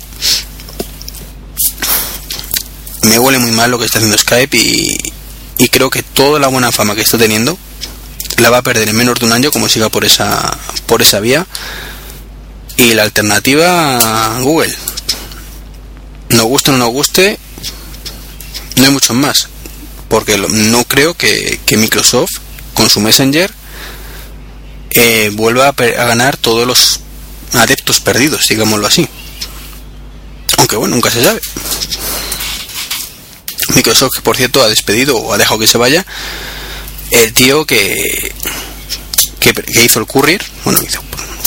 [3.04, 4.98] Me huele muy mal lo que está haciendo Skype y,
[5.70, 7.58] creo que toda la buena fama que está teniendo
[8.38, 11.20] la va a perder en menos de un año como siga por esa por esa
[11.20, 11.46] vía
[12.78, 14.74] y la alternativa Google.
[16.30, 17.38] Nos guste o no guste,
[18.78, 19.48] no hay mucho más.
[20.10, 22.32] Porque no creo que, Microsoft
[22.74, 23.52] con su Messenger
[24.92, 27.00] eh, vuelva a, ganar todos los
[27.54, 29.08] adeptos perdidos, digámoslo así.
[30.58, 31.40] Aunque bueno, nunca se sabe.
[33.76, 36.06] Microsoft, que por cierto ha despedido o ha dejado que se vaya,
[37.12, 38.34] el tío que,
[39.39, 40.80] que, hizo el Courier, bueno,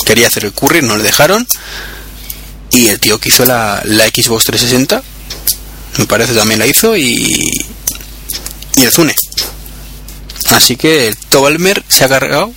[0.04, 1.46] quería hacer el curry, no le dejaron.
[2.70, 5.02] Y el tío que hizo la, la Xbox 360,
[5.98, 7.50] me parece también la hizo, y,
[8.76, 9.14] y el Zune.
[10.50, 12.52] Así que el Tobalmer se ha cargado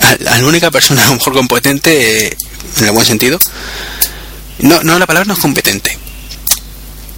[0.00, 2.36] a, la única persona a lo mejor competente,
[2.78, 3.38] en el buen sentido.
[4.58, 5.98] No, no, la palabra no es competente.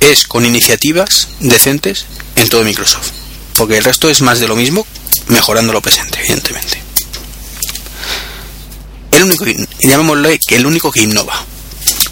[0.05, 2.05] Es con iniciativas decentes
[2.37, 3.11] en todo Microsoft.
[3.57, 4.87] Porque el resto es más de lo mismo,
[5.29, 6.79] mejorando lo presente, evidentemente.
[9.13, 9.45] El único,
[9.81, 11.43] llamémosle que el único que innova,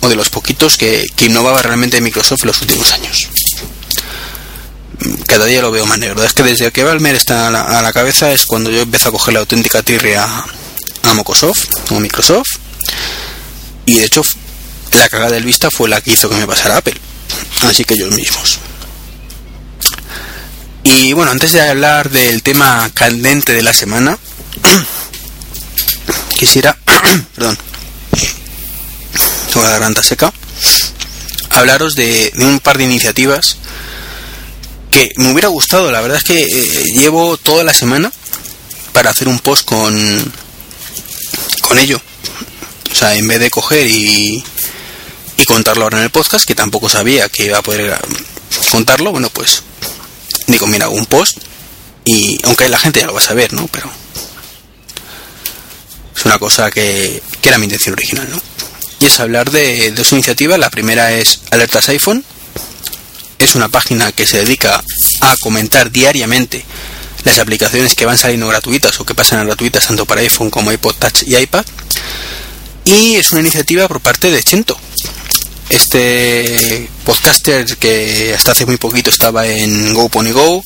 [0.00, 3.28] o de los poquitos que, innovaba realmente Microsoft en los últimos años.
[5.26, 6.22] Cada día lo veo más negro.
[6.24, 9.34] Es que desde que Valmer está a la, cabeza es cuando yo empiezo a coger
[9.34, 10.46] la auténtica tirria a,
[11.02, 12.48] a Microsoft, o Microsoft.
[13.84, 14.22] Y de hecho,
[14.92, 17.11] la cagada del Vista fue la que hizo que me pasara Apple.
[17.62, 18.58] Así que ellos mismos.
[20.84, 24.18] Y bueno, antes de hablar del tema candente de la semana,
[26.38, 26.76] quisiera,
[27.34, 27.56] perdón,
[29.52, 30.32] sobre la garganta seca,
[31.50, 33.56] hablaros de, un par de iniciativas
[34.90, 35.90] que me hubiera gustado.
[35.92, 38.12] La verdad es que eh, llevo toda la semana
[38.92, 40.32] para hacer un post con,
[41.60, 42.00] con ello.
[42.90, 44.44] O sea, en vez de coger y,
[45.36, 47.98] y contarlo ahora en el podcast, que tampoco sabía que iba a poder
[48.70, 49.62] contarlo, bueno, pues
[50.46, 51.38] digo, mira, un post
[52.04, 53.66] y aunque la gente ya lo va a saber, ¿no?
[53.68, 53.90] Pero
[56.16, 58.40] es una cosa que, que era mi intención original, ¿no?
[59.00, 60.58] Y es hablar de dos iniciativas.
[60.58, 62.24] La primera es Alertas iPhone.
[63.38, 64.82] Es una página que se dedica
[65.20, 66.64] a comentar diariamente
[67.24, 70.70] las aplicaciones que van saliendo gratuitas o que pasan a gratuitas tanto para iPhone como
[70.70, 71.64] iPod Touch y iPad.
[72.84, 74.78] Y es una iniciativa por parte de Chento,
[75.72, 80.62] este podcaster que hasta hace muy poquito estaba en Go Pony Go,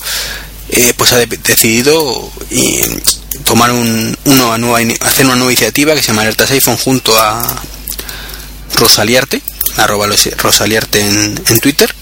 [0.68, 2.30] eh, pues ha decidido
[3.44, 7.62] tomar un, nueva, hacer una nueva iniciativa que se llama Alertas iPhone junto a
[8.74, 9.40] Rosaliarte,
[9.76, 11.94] arroba Rosaliarte en, en Twitter.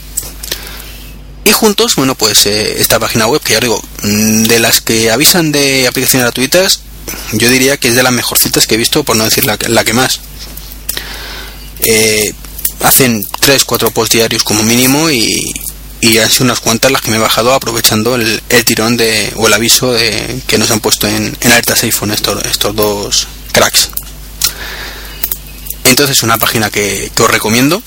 [1.45, 5.11] Y juntos, bueno, pues eh, esta página web que ya digo, mm, de las que
[5.11, 6.81] avisan de aplicaciones gratuitas,
[7.33, 9.85] yo diría que es de las mejorcitas que he visto, por no decir la, la
[9.85, 10.21] que más.
[11.81, 12.33] Eh,
[12.81, 15.53] hacen 3-4 posts diarios como mínimo y,
[16.01, 19.47] y han sido unas cuantas las que me he bajado aprovechando el, tirón de, o
[19.47, 23.91] el aviso de, que nos han puesto en, en alertas iPhone estos, estos dos cracks.
[25.85, 27.83] Entonces una página que, os recomiendo.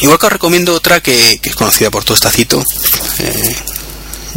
[0.00, 2.62] Igual que os recomiendo otra que, es conocida por todo Tacito.
[3.18, 3.56] Eh,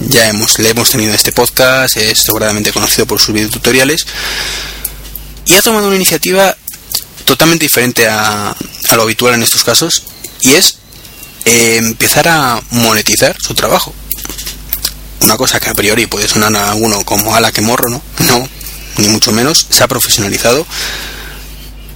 [0.10, 4.06] ya hemos, le hemos tenido en este podcast, es sobradamente conocido por sus videotutoriales.
[5.46, 6.56] Y ha tomado una iniciativa
[7.30, 8.56] totalmente diferente a,
[8.96, 10.02] lo habitual en estos casos
[10.42, 10.80] y es
[11.46, 13.94] eh, empezar a monetizar su trabajo.
[15.22, 18.02] Una cosa que a priori puede sonar a uno como ala que morro, ¿no?
[18.26, 18.50] No,
[18.98, 20.66] ni mucho menos, se ha profesionalizado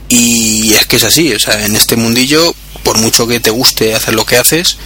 [0.07, 3.95] y es que es así, o sea, en este mundillo, por mucho que te guste
[3.95, 4.77] hacer lo que haces,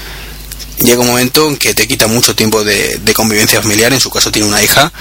[0.80, 4.32] llega un momento en que te quita mucho tiempo de convivencia familiar, en su caso
[4.32, 4.94] tiene una hija,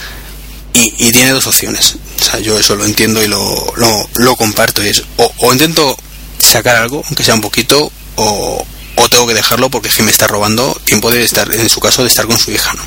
[0.99, 1.97] y, tiene dos opciones.
[2.27, 3.73] Sea, yo eso lo entiendo y lo,
[4.15, 4.83] lo, comparto.
[4.83, 5.97] Es, o, intento
[6.39, 10.11] sacar algo, aunque sea un poquito, o, o, tengo que dejarlo porque es que me
[10.11, 12.73] está robando tiempo de estar, en su caso, de estar con su hija.
[12.73, 12.83] ¿no?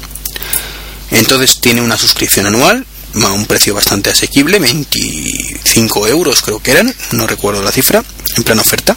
[1.11, 6.93] Entonces tiene una suscripción anual a un precio bastante asequible, 25 euros creo que eran,
[7.11, 8.03] no recuerdo la cifra,
[8.35, 8.95] en plan oferta.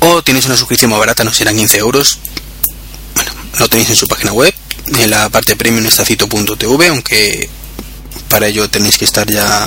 [0.00, 2.18] O tienes una suscripción más barata, no serán 15 euros.
[3.14, 4.52] Bueno, lo tenéis en su página web,
[4.86, 7.48] en la parte premium está cito.tv, aunque
[8.32, 9.66] para ello tenéis que estar ya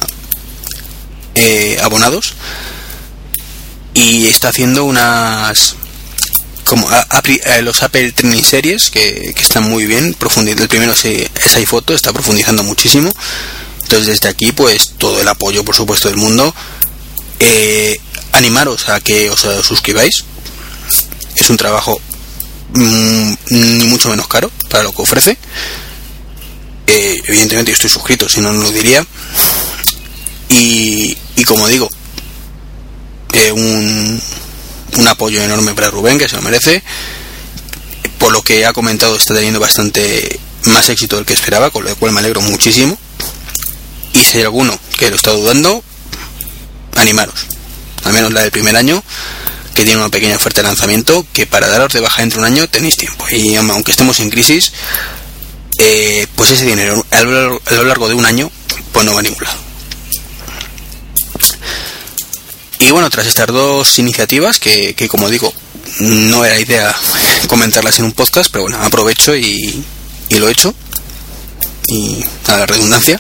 [1.36, 2.34] eh, abonados.
[3.94, 5.76] Y está haciendo unas
[6.66, 10.18] como eh, los Apple Training Series que, están muy bien.
[10.18, 13.14] El primero es, es iPhoto, está profundizando muchísimo.
[13.84, 16.54] Entonces desde aquí pues todo el apoyo por supuesto del mundo.
[17.40, 18.02] Eh,
[18.32, 20.26] animaros a que os suscribáis.
[21.36, 22.02] Es un trabajo
[22.76, 25.38] Mm, ni mucho menos caro para lo que ofrece.
[26.88, 29.06] Eh, evidentemente yo estoy suscrito, si no, no lo diría.
[30.50, 31.90] Y, como digo,
[33.34, 34.22] eh, un,
[34.98, 36.84] un apoyo enorme para Rubén, que se lo merece.
[38.18, 41.96] Por lo que ha comentado, está teniendo bastante más éxito del que esperaba, con lo
[41.98, 42.98] cual me alegro muchísimo.
[44.14, 45.84] Y si hay alguno que lo está dudando,
[46.96, 47.46] animaros.
[48.04, 49.04] Al menos la del primer año
[49.74, 52.54] que tiene una pequeña oferta de lanzamiento que para daros de baja dentro de un
[52.54, 53.26] año tenéis tiempo.
[53.30, 54.72] Y aunque estemos en crisis,
[55.80, 58.52] eh, pues ese dinero a lo, largo de un año
[58.92, 59.58] pues no va a ningún lado.
[62.80, 65.54] Y bueno, tras estas dos iniciativas, que, como digo,
[66.00, 66.96] no era idea
[67.48, 69.84] comentarlas en un podcast, pero bueno, aprovecho y,
[70.30, 70.74] y lo he hecho.
[71.88, 73.20] Y a la redundancia,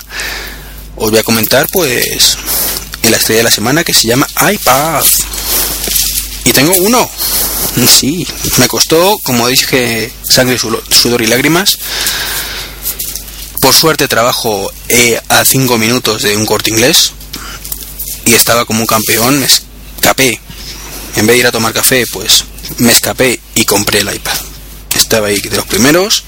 [0.95, 2.37] os voy a comentar pues
[3.01, 5.03] en la estrella de la semana que se llama iPad.
[6.45, 7.09] Y tengo uno.
[7.87, 8.25] Sí,
[8.57, 11.77] me costó, como dije, sangre, sudor y lágrimas.
[13.65, 17.13] Por suerte trabajo eh, a 5 minutos de un corte inglés
[18.27, 20.39] y estaba como un campeón, me escapé.
[21.15, 22.45] En vez de ir a tomar café, pues
[22.77, 24.37] me escapé y compré el iPad.
[24.93, 26.25] Estaba ahí de los primeros,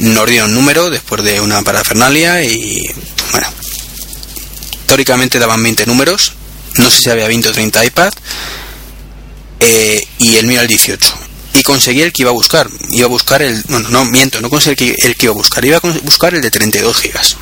[0.00, 2.82] nos dieron número después de una parafernalia y
[3.30, 3.46] bueno,
[4.86, 6.32] teóricamente daban 20 números,
[6.74, 8.12] no sé si había 20 o 30 iPad,
[9.60, 11.27] eh, y el mío el 18.
[11.58, 12.70] Y conseguí el que iba a buscar.
[12.90, 13.60] Iba a buscar el.
[13.64, 15.64] Bueno, no, miento, no conseguí el que, iba a buscar.
[15.64, 17.36] Iba a buscar el de 32 gigas.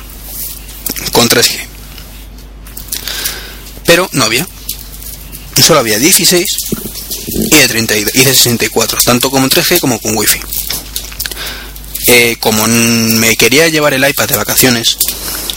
[1.11, 1.59] Con 3G.
[3.85, 4.47] Pero no había.
[5.61, 6.45] Solo había 16
[7.27, 10.39] y de 32 y de 64, tanto como 3G como con Wi-Fi.
[12.07, 14.97] Eh, como me quería llevar el iPad de vacaciones,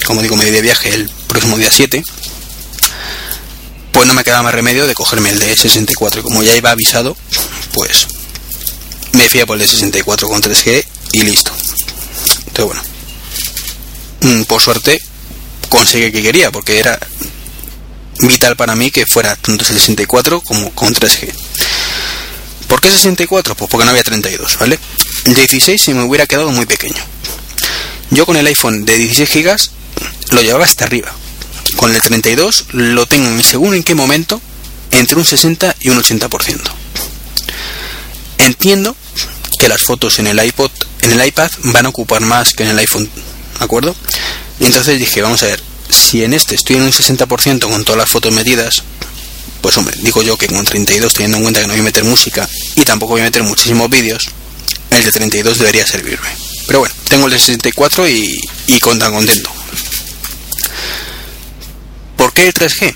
[0.05, 2.03] como digo, me di de viaje el próximo día 7,
[3.93, 6.21] pues no me quedaba más remedio de cogerme el de 64.
[6.21, 7.17] Y como ya iba avisado,
[7.73, 8.07] pues
[9.13, 11.53] me fui a por el de 64 con 3G y listo.
[12.47, 12.83] Entonces, bueno,
[14.21, 15.01] mm, por suerte
[15.69, 16.99] conseguí que quería, porque era
[18.21, 21.33] vital para mí que fuera tanto el 64 como con 3G.
[22.69, 23.55] ¿Por qué 64?
[23.57, 24.79] Pues porque no había 32, ¿vale?
[25.25, 27.03] El 16 se me hubiera quedado muy pequeño.
[28.11, 29.57] Yo con el iPhone de 16 GB
[30.33, 31.13] lo llevaba hasta arriba.
[31.77, 34.41] Con el 32 lo tengo según en qué momento
[34.91, 36.61] entre un 60 y un 80%.
[38.39, 38.97] Entiendo
[39.61, 40.71] que las fotos en el iPod,
[41.03, 43.09] en el iPad van a ocupar más que en el iPhone,
[43.59, 43.95] ¿de acuerdo?
[44.59, 47.99] Y entonces dije, vamos a ver, si en este estoy en un 60% con todas
[47.99, 48.83] las fotos metidas,
[49.61, 52.05] pues hombre, digo yo que con 32, teniendo en cuenta que no voy a meter
[52.05, 54.31] música y tampoco voy a meter muchísimos vídeos,
[54.91, 56.29] el de 32 debería servirme.
[56.67, 59.51] Pero bueno, tengo el de 64 y, y con tan contento.
[62.17, 62.95] ¿Por qué el 3G?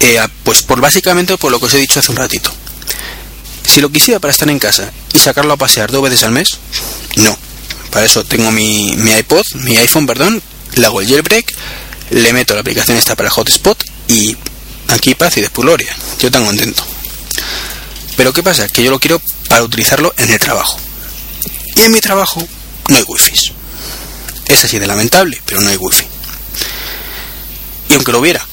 [0.00, 2.50] Eh, pues por básicamente por lo que os he dicho hace un ratito.
[3.70, 6.58] Si lo quisiera para estar en casa y sacarlo a pasear dos veces al mes,
[7.14, 7.38] no.
[7.92, 10.42] Para eso tengo mi, mi iPod, mi iPhone, perdón,
[10.74, 11.54] le hago el jailbreak,
[12.10, 14.36] le meto la aplicación esta para Hotspot y
[14.88, 15.94] aquí paz y después gloria.
[16.18, 16.84] Yo tan contento.
[18.16, 18.66] Pero ¿qué pasa?
[18.66, 20.76] Que yo lo quiero para utilizarlo en el trabajo.
[21.76, 22.44] Y en mi trabajo
[22.88, 23.52] no hay wifi.
[24.48, 26.06] Es así de lamentable, pero no hay wifi.
[27.88, 28.44] Y aunque lo hubiera,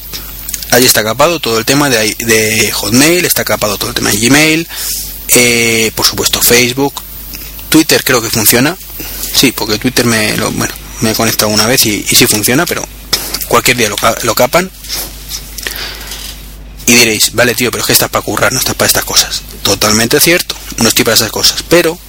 [0.71, 4.67] ahí está capado todo el tema de, Hotmail, está capado todo el tema de Gmail,
[5.29, 6.93] eh, por supuesto Facebook,
[7.69, 8.77] Twitter creo que funciona.
[9.33, 12.83] Sí, porque Twitter me lo, bueno, me he conectado una vez y, sí funciona, pero
[13.47, 14.71] cualquier día lo, lo, capan.
[16.87, 19.41] Y diréis, vale tío, pero es que estás para currar, no estás para estas cosas.
[19.61, 21.63] Totalmente cierto, no estoy para esas cosas.
[21.69, 21.99] Pero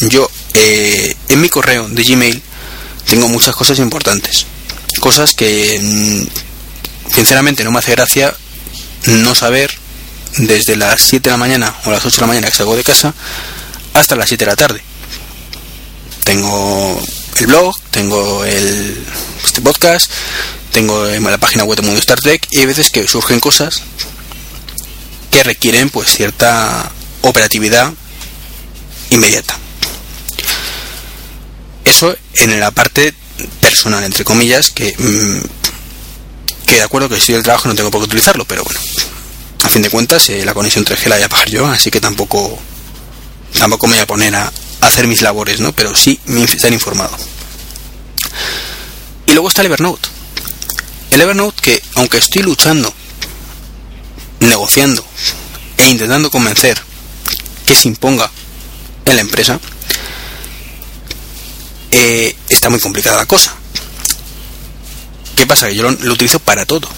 [0.00, 2.42] yo eh, en mi correo de Gmail
[3.06, 4.46] tengo muchas cosas importantes.
[5.00, 6.51] Cosas que mm,
[7.14, 8.34] sinceramente no me hace gracia
[9.06, 9.70] no saber
[10.36, 12.84] desde las 7 de la mañana o las 8 de la mañana que salgo de
[12.84, 13.14] casa
[13.94, 14.82] hasta las 7 de la tarde.
[16.24, 17.02] Tengo
[17.36, 19.04] el blog, tengo el
[19.44, 20.10] este podcast,
[20.72, 23.82] tengo la página web de Mundo Star Trek y hay veces que surgen cosas
[25.30, 26.90] que requieren pues cierta
[27.22, 27.92] operatividad
[29.10, 29.58] inmediata.
[31.84, 33.12] Eso en la parte
[33.60, 35.61] personal, entre comillas, que mm,
[36.66, 38.80] que de acuerdo que estoy el trabajo no tengo por qué utilizarlo, pero bueno,
[39.62, 42.00] a fin de cuentas eh, la conexión 3G la voy a pagar yo, así que
[42.00, 42.58] tampoco
[43.58, 45.72] tampoco me voy a poner a, hacer mis labores, ¿no?
[45.72, 47.16] Pero sí estar informado.
[49.26, 50.08] Y luego está el Evernote.
[51.10, 52.92] El Evernote que, aunque estoy luchando,
[54.40, 55.04] negociando
[55.76, 56.80] e intentando convencer
[57.64, 58.30] que se imponga
[59.04, 59.60] en la empresa,
[61.92, 63.54] eh, está muy complicada la cosa.
[65.36, 65.68] ¿Qué pasa?
[65.68, 66.88] Que yo lo, utilizo para todo.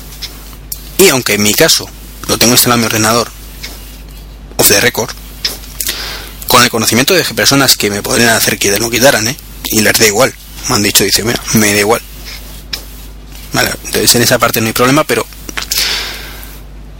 [0.99, 1.89] Y aunque en mi caso
[2.29, 3.31] lo tengo instalado en mi ordenador,
[4.57, 5.11] off the record,
[6.49, 9.37] con el conocimiento de personas que me podrían hacer que lo quitaran, ¿eh?
[9.65, 10.35] Y les da igual.
[10.69, 12.03] Me han dicho, dice, mira, me da igual.
[13.53, 15.25] Vale, entonces en esa parte no hay problema, pero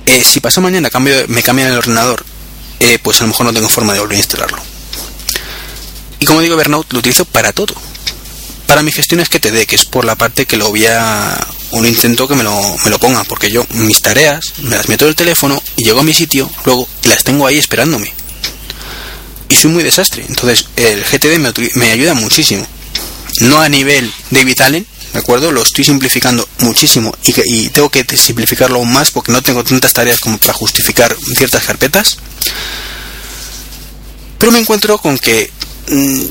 [0.07, 2.25] eh, si pasa mañana cambio, me cambian el ordenador,
[2.81, 4.59] eh, pues a lo mejor no tengo forma de volver a instalarlo.
[6.21, 7.75] Y como digo, Evernote lo utilizo para todo
[8.67, 10.87] para mi gestión es que te dé, que es por la parte que lo voy
[10.87, 11.47] a...
[11.73, 15.05] un intento que me lo, me lo ponga, porque yo mis tareas me las meto
[15.05, 18.13] en el teléfono y llego a mi sitio, luego y las tengo ahí esperándome.
[19.49, 20.25] Y soy muy desastre.
[20.29, 22.67] Entonces el GTD me, me ayuda muchísimo.
[23.41, 25.51] No a nivel de Allen, ¿de acuerdo?
[25.53, 29.93] Lo estoy simplificando muchísimo y, y, tengo que simplificarlo aún más porque no tengo tantas
[29.93, 32.19] tareas como para justificar ciertas carpetas.
[34.39, 35.51] Pero me encuentro con que
[35.89, 36.25] mm,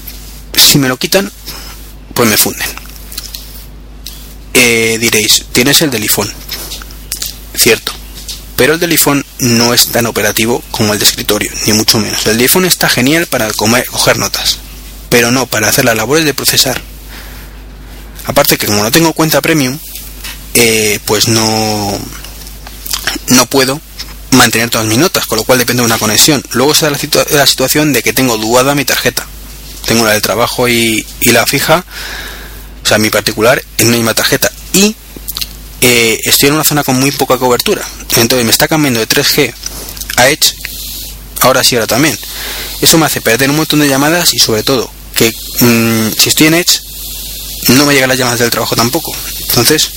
[0.57, 1.31] si me lo quitan,
[2.13, 2.67] pues me funden.
[4.53, 6.09] Eh, diréis, tienes el del.
[7.55, 7.91] Cierto.
[8.55, 8.97] Pero el del
[9.39, 12.25] no es tan operativo como el de escritorio, ni mucho menos.
[12.27, 14.57] El de iPhone está genial para comer, coger notas,
[15.09, 16.79] pero no para hacer las labores de procesar.
[18.25, 19.77] Aparte que como no tengo cuenta premium,
[20.53, 21.99] eh, pues no,
[23.27, 23.81] no puedo
[24.31, 26.43] mantener todas mis notas, con lo cual depende de una conexión.
[26.51, 26.99] Luego está la,
[27.31, 29.27] la situación de que tengo duada mi tarjeta
[29.85, 31.83] tengo la del trabajo y, la fija,
[32.83, 34.51] o sea, mi particular, en una misma tarjeta.
[34.73, 34.95] Y
[35.81, 37.83] eh, estoy en una zona con muy poca cobertura.
[38.17, 39.53] Entonces me está cambiando de 3G
[40.17, 40.55] a Edge,
[41.41, 42.17] ahora sí, ahora también.
[42.81, 46.47] Eso me hace perder un montón de llamadas y sobre todo que mm, si estoy
[46.47, 46.81] en Edge
[47.69, 49.15] no me llegan las llamadas del trabajo tampoco.
[49.47, 49.89] Entonces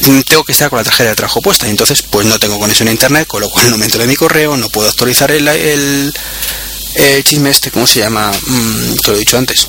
[0.00, 1.68] mm, tengo que estar con la tarjeta de trabajo puesta.
[1.68, 4.16] Entonces pues no tengo conexión a internet, con lo cual no me entro en mi
[4.16, 6.14] correo, no puedo actualizar el, el,
[7.22, 8.30] chisme este, ¿cómo se llama?
[8.30, 9.68] Mm, te lo he dicho antes.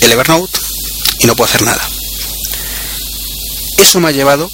[0.00, 0.58] El Evernote
[1.18, 1.88] y no puedo hacer nada.
[3.78, 4.50] Eso me ha llevado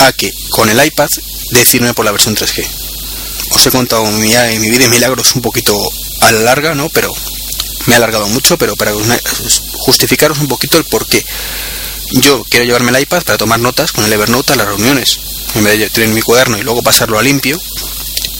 [0.00, 1.08] a que con el iPad
[1.52, 2.66] decirme por la versión 3G.
[3.50, 5.78] Os he contado mi, mi vida y milagros un poquito
[6.20, 6.88] a la larga, ¿no?
[6.90, 7.12] Pero
[7.86, 8.92] me ha alargado mucho, pero para
[9.72, 11.24] justificaros un poquito el por qué.
[12.12, 15.18] Yo quiero llevarme el iPad para tomar notas con el Evernote a las reuniones.
[15.54, 17.60] En vez de tener mi cuaderno y luego pasarlo a limpio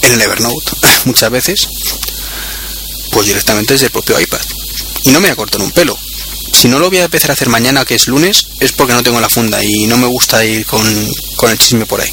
[0.02, 0.72] en el Evernote
[1.04, 1.68] muchas veces,
[3.10, 4.40] pues directamente desde el propio iPad.
[5.04, 5.96] Y no me voy a cortar un pelo
[6.56, 9.02] si no lo voy a empezar a hacer mañana, que es lunes, es porque no
[9.02, 12.10] tengo la funda y no me gusta ir con, el chisme por ahí.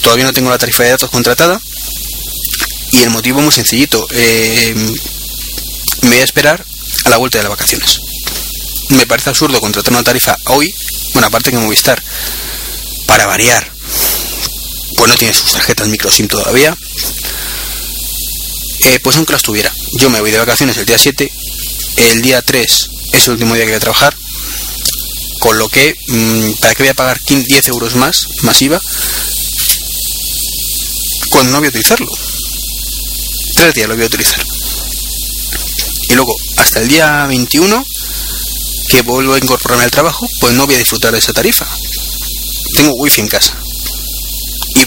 [0.00, 1.60] Todavía no tengo la tarifa de datos contratada
[2.90, 4.04] y el motivo muy sencillito.
[4.10, 4.74] Eh,
[6.02, 6.64] me voy a esperar
[7.04, 8.00] a la vuelta de las vacaciones.
[8.90, 10.74] Me parece absurdo contratar una tarifa hoy,
[11.12, 12.02] bueno, aparte que Movistar,
[13.06, 13.70] para variar,
[14.96, 16.76] pues no tiene sus tarjetas micro SIM todavía.
[18.84, 19.72] Eh, pues aunque las tuviera.
[19.98, 21.30] Yo me voy de vacaciones el día 7,
[21.96, 24.16] el día 3 es el último día que voy a trabajar,
[25.38, 28.80] con lo que, mm, ¿para qué voy a pagar 10 euros más, masiva,
[31.30, 32.10] cuando no voy a utilizarlo?
[33.54, 34.44] Tres días lo voy a utilizar.
[36.08, 37.84] Y luego, hasta el día 21,
[38.88, 41.66] que vuelvo a incorporarme al trabajo, pues no voy a disfrutar de esa tarifa.
[42.74, 43.61] Tengo wifi en casa.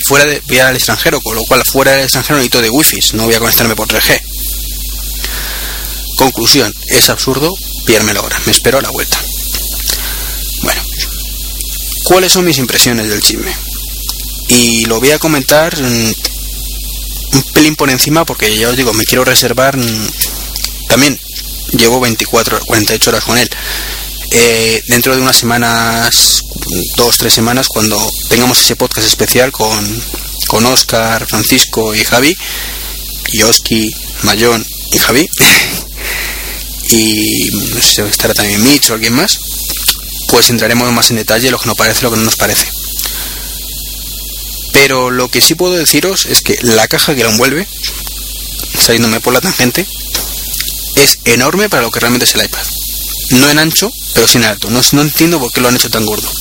[0.07, 3.25] Fuera de, voy al extranjero, con lo cual fuera del extranjero necesito de wifi, no
[3.25, 4.21] voy a conectarme por 3G.
[6.17, 7.51] Conclusión, es absurdo
[7.85, 9.17] pillármelo ahora, me espero a la vuelta.
[10.61, 10.81] Bueno,
[12.03, 13.55] ¿cuáles son mis impresiones del chisme?
[14.49, 16.13] Y lo voy a comentar mm,
[17.33, 20.07] un pelín por encima porque ya os digo, me quiero reservar mm,
[20.87, 21.19] también
[21.71, 23.49] llevo 24 48 horas con él
[24.87, 26.43] dentro de unas semanas
[26.97, 27.97] dos tres semanas cuando
[28.29, 30.03] tengamos ese podcast especial con
[30.47, 32.35] con Oscar Francisco y Javi
[33.31, 33.91] y Oski
[34.23, 35.29] Mayón y Javi
[36.89, 39.39] y no sé estará también Mitch o alguien más,
[40.29, 42.67] pues entraremos más en detalle lo que nos parece, lo que no nos parece.
[44.73, 47.67] Pero lo que sí puedo deciros es que la caja que la envuelve,
[48.77, 49.85] saliéndome por la tangente,
[50.95, 52.65] es enorme para lo que realmente es el iPad.
[53.31, 54.69] No en ancho, pero sí en alto.
[54.69, 56.31] No, no entiendo por qué lo han hecho tan gordo.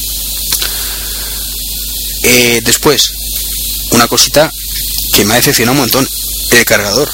[2.25, 3.13] Eh, después,
[3.91, 4.51] una cosita
[5.15, 6.09] que me ha decepcionado un montón,
[6.51, 7.11] el cargador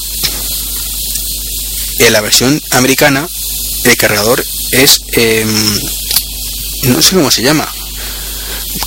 [1.98, 3.28] en la versión americana
[3.84, 5.80] el cargador es em,
[6.84, 7.68] no sé cómo se llama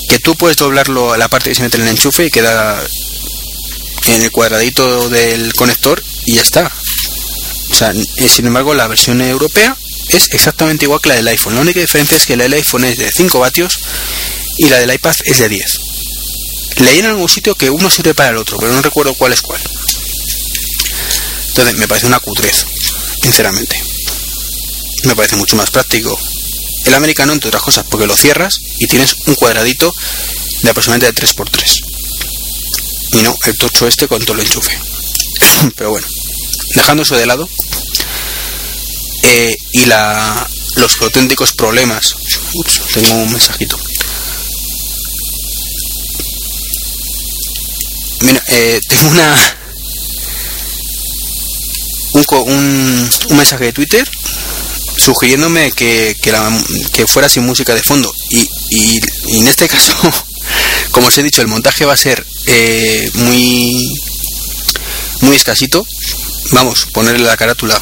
[0.10, 2.82] que tú puedes doblarlo a la parte que se mete en el enchufe y queda
[4.08, 6.72] en el cuadradito del conector y ya está
[7.70, 9.78] o sea, eh, sin embargo la versión europea
[10.16, 12.86] es exactamente igual que la del iPhone la única diferencia es que la del iPhone
[12.86, 13.80] es de 5 vatios
[14.58, 15.80] y la del iPad es de 10
[16.78, 19.42] leí en algún sitio que uno sirve para el otro pero no recuerdo cuál es
[19.42, 19.62] cuál
[21.54, 22.66] entonces me parece una cutrez
[23.22, 23.80] sinceramente.
[25.04, 26.18] Me parece mucho más práctico
[26.86, 29.94] el americano, entre otras cosas, porque lo cierras y tienes un cuadradito
[30.64, 31.82] de aproximadamente 3x3.
[33.14, 34.78] Y no el tocho este con todo el enchufe.
[35.78, 36.08] Pero bueno,
[36.76, 37.48] dejando eso de lado,
[39.24, 42.16] eh, y la, los auténticos problemas.
[42.94, 43.80] Tengo un mensajito.
[48.22, 49.58] Mira, eh, tengo una
[52.14, 54.08] un, un, mensaje de Twitter
[54.98, 58.14] sugiriéndome que, que, fuera sin música de fondo.
[58.30, 59.00] Y, y,
[59.38, 59.94] en este caso,
[60.92, 63.96] como os he dicho, el montaje va a ser eh, muy,
[65.22, 65.86] muy escasito.
[66.52, 67.82] Vamos, ponerle la carátula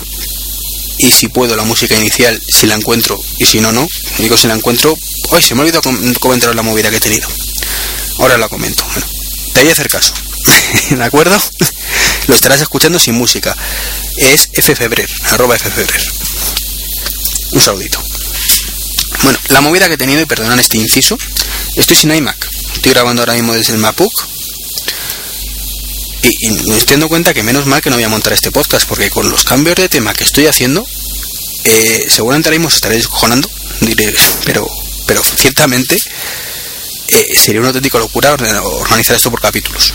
[1.01, 3.87] y si puedo la música inicial, si la encuentro y si no, no.
[4.19, 4.95] Digo si la encuentro.
[5.29, 5.81] Hoy se me ha olvidado
[6.19, 7.27] comentar la movida que he tenido.
[8.19, 8.83] Ahora la comento.
[8.93, 9.07] Bueno,
[9.53, 10.13] te voy a hacer caso.
[10.91, 11.41] ¿De acuerdo?
[12.27, 13.55] Lo estarás escuchando sin música.
[14.17, 16.01] Es ffebrer, arroba ffebrer.
[17.51, 18.01] Un saludito.
[19.23, 21.17] Bueno, la movida que he tenido, y perdonan este inciso,
[21.75, 22.47] estoy sin iMac.
[22.75, 24.11] Estoy grabando ahora mismo desde el MacBook.
[26.23, 28.87] Y, me estoy dando cuenta que menos mal que no voy a montar este podcast,
[28.87, 30.85] porque con los cambios de tema que estoy haciendo,
[31.63, 33.49] eh, seguramente ahora mismo estaréis cojonando,
[33.81, 34.13] diré,
[34.45, 34.67] pero,
[35.07, 35.97] pero ciertamente
[37.07, 39.93] eh, sería una auténtica locura organizar esto por capítulos.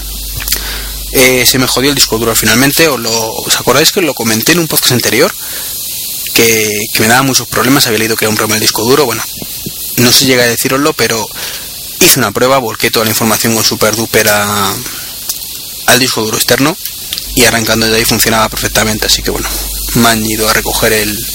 [1.13, 2.89] Eh, se me jodió el disco duro finalmente.
[2.89, 5.35] ¿Os, lo, ¿Os acordáis que lo comenté en un podcast anterior?
[6.35, 7.87] Que, me daba muchos problemas.
[7.87, 9.07] Había leído que era un problema el disco duro.
[9.07, 9.23] Bueno,
[9.97, 11.27] no se llega a deciroslo, pero
[12.01, 14.29] hice una prueba, volqué toda la información con SuperDuper
[15.87, 16.77] al disco duro externo
[17.35, 19.07] y arrancando de ahí funcionaba perfectamente.
[19.07, 19.49] Así que bueno,
[19.97, 21.27] me han ido a recoger el,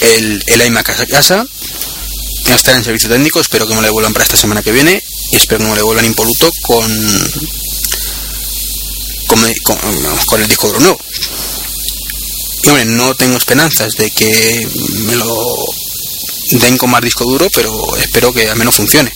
[0.00, 1.46] el, el iMac a casa.
[2.46, 5.02] No estar en servicio técnico, espero que me lo devuelvan para esta semana que viene
[5.32, 6.90] y espero que me lo devuelvan impoluto con,
[9.26, 9.38] con,
[10.26, 10.98] con, el disco duro nuevo.
[12.62, 14.66] Y hombre, no tengo esperanzas de que
[15.04, 15.56] me lo
[16.52, 19.12] den con más disco duro, pero espero que al menos funcione.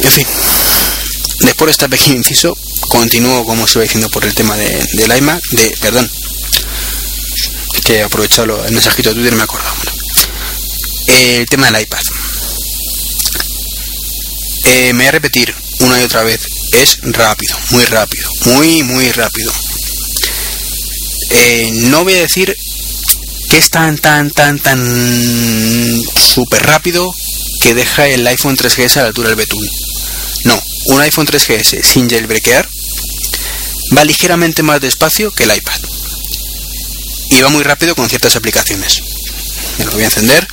[0.00, 0.26] En fin,
[1.40, 2.56] después de este pequeño inciso,
[2.88, 6.10] continúo como se va diciendo por el tema de, del iMac, de, perdón,
[7.84, 9.74] que he aprovechado el mensajito de Twitter me he acordado.
[11.08, 12.00] el tema del iPad.
[14.64, 16.40] Eh, me voy a repetir una y otra vez,
[16.72, 19.52] es rápido, muy rápido, muy, muy rápido.
[21.30, 22.54] Eh, no voy a decir
[23.48, 27.10] que es tan, tan, tan, tan súper rápido
[27.62, 29.68] que deja el iPhone 3GS a la altura del betún.
[30.90, 32.68] Un iPhone 3GS sin jailbreakear
[33.96, 35.80] va ligeramente más despacio que el iPad.
[37.30, 39.00] Y va muy rápido con ciertas aplicaciones.
[39.78, 40.46] Me lo voy a encender.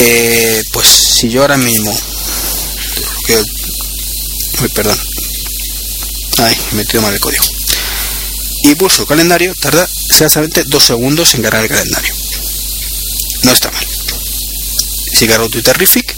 [0.00, 1.96] Eh, pues si yo ahora mismo...
[4.60, 4.98] Uy, perdón.
[6.38, 7.44] Ay, he metido mal el código.
[8.64, 12.12] Y pulso calendario, tarda exactamente dos segundos en cargar el calendario.
[13.44, 13.86] No está mal.
[15.16, 16.16] Si cargo Twitterific,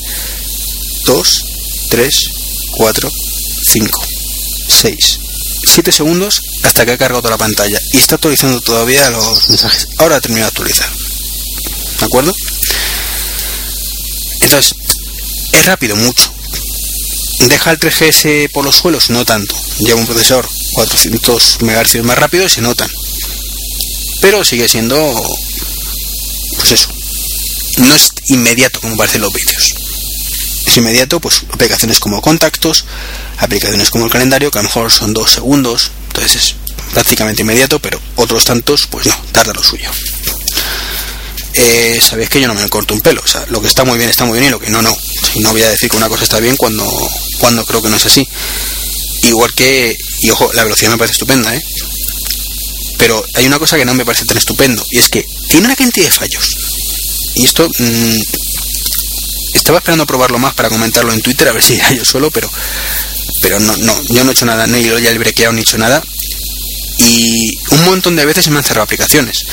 [1.05, 1.45] 2,
[1.91, 2.31] 3,
[2.77, 3.11] 4,
[3.63, 4.07] 5,
[4.69, 5.19] 6,
[5.67, 9.89] 7 segundos hasta que ha cargado toda la pantalla y está actualizando todavía los mensajes.
[9.99, 10.91] Ahora ha terminado de actualizar.
[11.99, 12.33] ¿De acuerdo?
[14.41, 14.75] Entonces,
[15.53, 16.33] es rápido, mucho.
[17.41, 19.55] Deja el 3GS por los suelos, no tanto.
[19.79, 22.91] Lleva un procesador 400 MHz más rápido y se notan.
[24.21, 24.97] Pero sigue siendo,
[26.57, 26.89] pues eso,
[27.79, 29.75] no es inmediato como parecen los vídeos.
[30.71, 32.85] Es inmediato, pues aplicaciones como contactos,
[33.39, 36.55] aplicaciones como el calendario, que a lo mejor son dos segundos, entonces es
[36.95, 39.91] prácticamente inmediato, pero otros tantos, pues no, tarda lo suyo.
[41.55, 43.99] Eh, sabéis que yo no me corto un pelo, o sea, lo que está muy
[43.99, 44.97] bien está muy bien y lo que no, no.
[45.33, 46.89] Si no voy a decir que una cosa está bien cuando,
[47.39, 48.25] cuando creo que no es así.
[49.25, 51.61] Igual que, y ojo, la velocidad me parece estupenda, ¿eh?
[52.97, 55.75] Pero hay una cosa que no me parece tan estupendo, y es que tiene una
[55.75, 56.55] cantidad de fallos.
[57.35, 58.21] Y esto mmm,
[59.55, 62.51] estaba esperando probarlo más para comentarlo en Twitter, a ver si era yo solo, pero
[63.43, 65.63] pero no, no, yo no he hecho nada, no he ya el brequeado ni he
[65.63, 66.03] hecho nada.
[66.99, 69.45] Y un montón de veces se me han cerrado aplicaciones.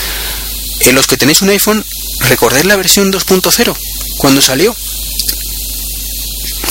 [0.81, 1.85] En los que tenéis un iPhone,
[2.21, 3.75] ¿recordáis la versión 2.0?
[4.17, 4.75] Cuando salió.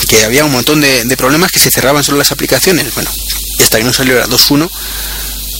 [0.07, 2.93] Que había un montón de, problemas que se cerraban solo las aplicaciones.
[2.93, 3.11] Bueno,
[3.59, 4.69] hasta que no salió la 2.1,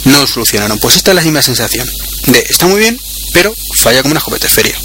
[0.05, 0.77] no lo solucionaron.
[0.79, 1.89] Pues esta es la misma sensación.
[2.27, 3.01] De, está muy bien,
[3.33, 4.77] pero falla como una jopeta feria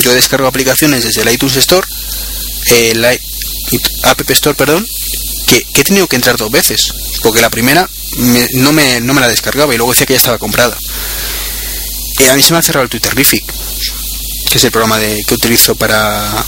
[0.00, 1.86] yo descargo aplicaciones desde el iTunes Store,
[2.70, 4.86] el App Store, perdón,
[5.46, 7.88] que, he tenido que entrar dos veces, porque la primera
[8.54, 10.76] no, me, no me la descargaba y luego decía que ya estaba comprada.
[12.30, 13.44] A mí se me ha cerrado el Twitterific,
[14.50, 16.44] que es el programa de, que utilizo para,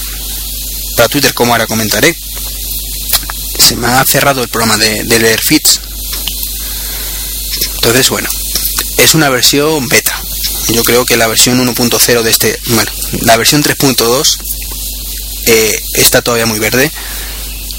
[0.96, 2.16] para Twitter, como ahora comentaré.
[3.58, 5.80] Se me ha cerrado el programa de, de leer feeds.
[7.76, 8.28] Entonces, bueno,
[8.98, 10.22] es una versión beta
[10.72, 12.90] yo creo que la versión 1.0 de este, bueno,
[13.22, 14.36] la versión 3.2
[15.46, 16.90] eh, está todavía muy verde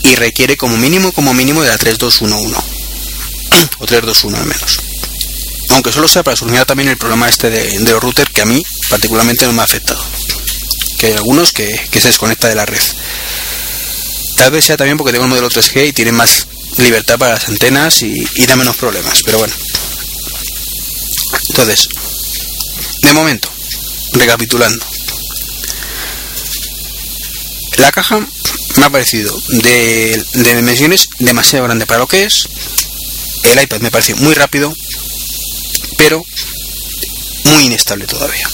[0.04, 2.56] y requiere como mínimo, como mínimo de la 3211
[3.80, 4.78] o 321 al menos.
[5.70, 8.64] Aunque solo sea para solucionar también el problema este de, los routers que a mí
[8.90, 10.04] particularmente no me ha afectado.
[11.00, 12.82] Que hay algunos que, que se desconecta de la red.
[14.38, 16.46] Tal vez sea también porque tengo el modelo 3G y tiene más
[16.78, 19.54] libertad para las antenas y da menos problemas, pero bueno.
[21.50, 21.88] Entonces,
[23.06, 23.50] de momento,
[24.14, 24.86] recapitulando.
[27.78, 28.26] La caja
[28.78, 32.48] me ha parecido de, dimensiones demasiado grande para lo que es.
[33.44, 34.74] El iPad me parece muy rápido,
[35.98, 36.24] pero
[37.44, 38.50] muy inestable todavía.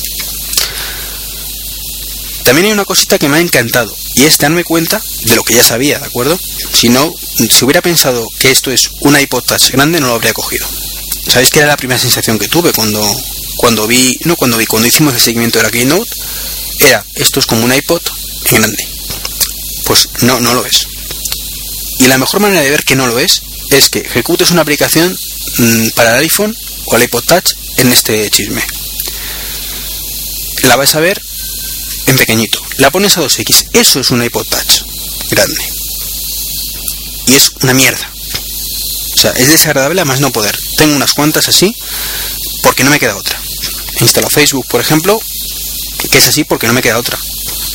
[2.43, 5.53] También hay una cosita que me ha encantado y es darme cuenta de lo que
[5.53, 6.37] ya sabía, ¿de acuerdo?
[6.73, 7.13] Si no,
[7.49, 10.67] si hubiera pensado que esto es una iPod Touch grande, no lo habría cogido.
[11.27, 13.01] ¿Sabéis que era la primera sensación que tuve cuando,
[13.61, 16.09] cuando vi, no cuando vi, cuando hicimos el seguimiento de la Keynote,
[16.79, 18.01] era, esto es como un iPod
[18.45, 18.87] en grande.
[19.85, 20.87] Pues no, no lo es.
[21.99, 25.15] Y la mejor manera de ver que no lo es, es que ejecutes una aplicación
[25.59, 28.65] mmm, para el iPhone o el iPod Touch en este chisme.
[30.63, 31.21] La vas a ver
[32.07, 32.59] en pequeñito.
[32.77, 33.69] La pones a 2X.
[33.73, 34.81] Eso es un iPod Touch
[35.29, 35.63] grande.
[37.27, 38.11] Y es una mierda.
[39.13, 40.57] O sea, es desagradable a más no poder.
[40.77, 41.75] Tengo unas cuantas así
[42.63, 43.40] porque no me queda otra
[44.05, 45.19] instalo Facebook, por ejemplo,
[46.09, 47.17] que es así porque no me queda otra.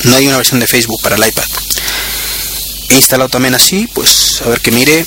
[0.03, 1.43] No hay una versión de Facebook para el iPad.
[2.89, 5.05] He instalado también así, pues a ver que mire.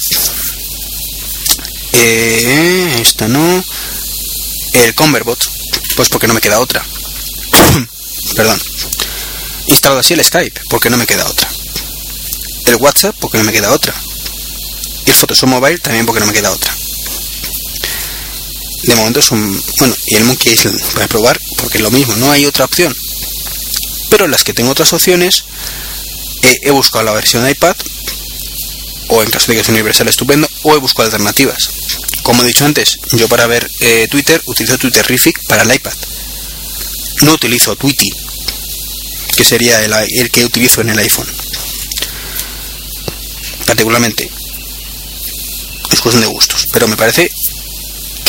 [1.93, 3.65] Eh, esta no.
[4.73, 5.39] El Converbot,
[5.97, 6.85] pues porque no me queda otra.
[8.37, 8.61] Perdón.
[9.67, 11.49] He instalado así el Skype, porque no me queda otra.
[12.67, 13.95] El WhatsApp, porque no me queda otra.
[15.07, 16.75] Y el Photoshop Mobile también porque no me queda otra.
[18.83, 19.63] De momento son.
[19.79, 22.95] Bueno, y el Monkey Island para probar, porque es lo mismo, no hay otra opción.
[24.09, 25.45] Pero las que tengo otras opciones,
[26.63, 27.77] he buscado la versión de iPad,
[29.09, 31.71] o en caso de que sea universal estupendo, o he buscado alternativas.
[32.23, 35.93] Como he dicho antes, yo para ver eh, Twitter utilizo Twitterific para el iPad.
[37.23, 38.09] No utilizo Tweety,
[39.37, 41.29] que sería el, el que utilizo en el iPhone.
[43.67, 44.31] Particularmente.
[45.91, 46.67] Es cuestión de gustos.
[46.73, 47.31] Pero me parece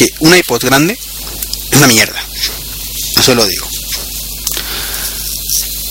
[0.02, 0.98] que un iPod grande
[1.70, 2.20] es una mierda.
[3.18, 3.68] Eso lo digo.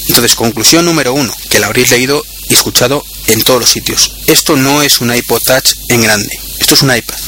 [0.09, 4.11] Entonces, conclusión número uno, que la habréis leído y escuchado en todos los sitios.
[4.27, 6.37] Esto no es un iPod Touch en grande.
[6.59, 7.21] Esto es un iPad.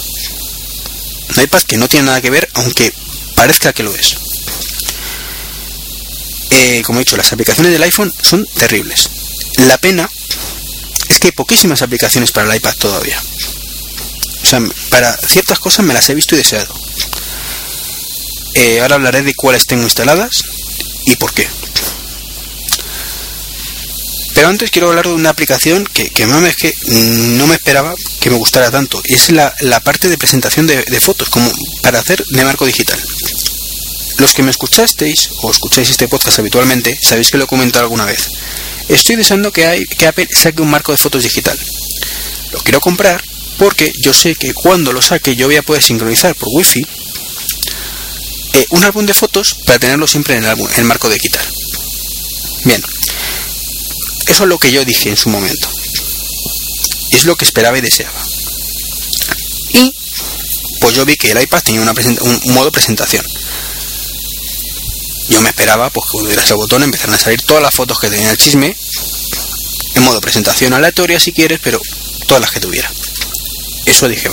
[1.36, 2.92] Un iPad que no tiene nada que ver, aunque
[3.36, 4.16] parezca que lo es.
[6.50, 9.08] Eh, como he dicho, las aplicaciones del iPhone son terribles.
[9.68, 10.10] La pena
[11.08, 13.22] es que hay poquísimas aplicaciones para el iPad todavía.
[14.42, 16.74] O sea, para ciertas cosas me las he visto y deseado.
[18.54, 20.42] Eh, ahora hablaré de cuáles tengo instaladas
[21.06, 21.48] y por qué.
[24.34, 26.74] Pero antes quiero hablar de una aplicación que, que es que
[27.36, 29.00] no me esperaba que me gustara tanto.
[29.04, 29.52] Y es la,
[29.84, 31.50] parte de presentación de, fotos, como
[31.82, 33.00] para hacer de marco digital.
[34.18, 38.04] Los que me escuchasteis o escucháis este podcast habitualmente, sabéis que lo he comentado alguna
[38.04, 38.30] vez.
[38.88, 41.58] Estoy deseando que, hay, que Apple saque un marco de fotos digital.
[42.52, 43.22] Lo quiero comprar
[43.58, 46.86] porque yo sé que cuando lo saque yo voy a poder sincronizar por wifi
[48.54, 51.46] eh, un álbum de fotos para tenerlo siempre en el, álbum, en el marco digital.
[52.64, 52.82] Bien,
[54.26, 55.68] eso es lo que yo dije en su momento.
[57.10, 58.22] Es lo que esperaba y deseaba.
[59.72, 59.94] Y
[60.80, 63.24] pues yo vi que el iPad tenía un, modo presentación.
[65.28, 68.10] Yo me esperaba pues que hubiera ese botón empezaran a salir todas las fotos que
[68.10, 68.76] tenía el chisme
[69.94, 71.80] en modo presentación aleatoria si quieres, pero
[72.26, 72.90] todas las que tuviera.
[73.84, 74.28] Eso dije,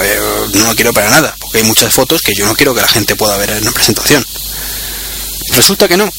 [0.53, 2.87] no lo quiero para nada, porque hay muchas fotos que yo no quiero que la
[2.87, 4.25] gente pueda ver en la presentación.
[5.51, 6.11] Resulta que no.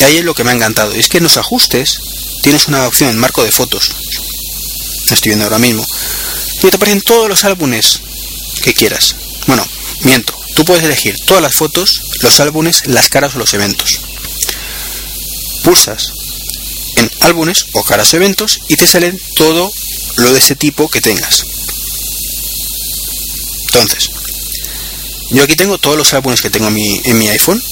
[0.00, 0.94] Y ahí es lo que me ha encantado.
[0.94, 1.98] Y es que en los ajustes
[2.42, 3.90] tienes una opción en marco de fotos.
[5.10, 5.86] Estoy viendo ahora mismo.
[6.62, 8.00] Y te aparecen todos los álbumes
[8.62, 9.14] que quieras.
[9.46, 9.66] Bueno,
[10.02, 10.34] miento.
[10.54, 14.00] Tú puedes elegir todas las fotos, los álbumes, las caras o los eventos.
[15.62, 16.12] Pulsas
[16.96, 19.72] en álbumes o caras o eventos y te salen todo
[20.16, 21.44] lo de ese tipo que tengas.
[23.72, 24.10] Entonces,
[25.30, 27.62] yo aquí tengo todos los álbumes que tengo en mi, en iPhone,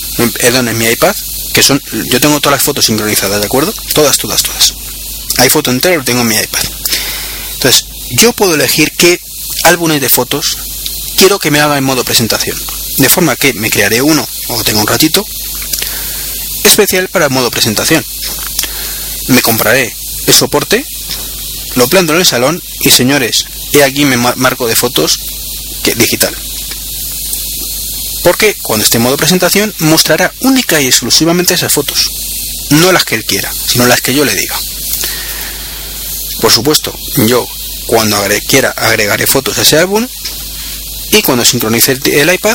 [0.41, 1.15] perdón, en mi iPad,
[1.53, 3.75] que son, yo tengo todas las fotos sincronizadas, ¿de acuerdo?
[3.95, 4.75] Todas, todas, todas.
[5.39, 6.63] Hay foto entera, lo tengo en mi iPad.
[7.55, 9.21] Entonces, yo puedo elegir qué
[9.65, 10.57] álbumes de fotos
[11.17, 12.57] quiero que me haga en modo presentación.
[12.99, 15.25] De forma que me crearé uno, o tengo un ratito,
[16.65, 18.05] especial para el modo presentación.
[19.29, 19.93] Me compraré
[20.27, 20.85] el soporte,
[21.75, 25.19] lo planto en el salón y señores, he aquí mi marco de fotos
[25.95, 26.37] digital
[28.29, 32.11] porque cuando esté en modo presentación mostrará única y exclusivamente esas fotos,
[32.69, 34.55] no las que él quiera, sino las que yo le diga.
[36.43, 36.95] Por supuesto,
[37.27, 37.47] yo
[37.87, 40.07] cuando quiera agregaré fotos a ese álbum
[41.13, 42.55] y cuando sincronice el, iPad,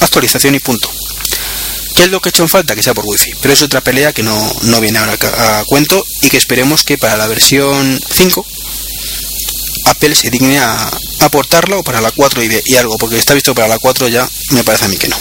[0.00, 0.90] actualización y punto.
[1.94, 2.74] ¿Qué es lo que he hecho en falta?
[2.74, 3.32] Que sea por wifi.
[3.40, 5.16] Pero es otra pelea que no, no viene ahora
[5.60, 8.44] a cuento y que esperemos que para la versión 5
[9.86, 13.68] Apple se digne a aportarla o para la 4 y, algo, porque está visto para
[13.68, 15.16] la 4 ya me parece a mí que no.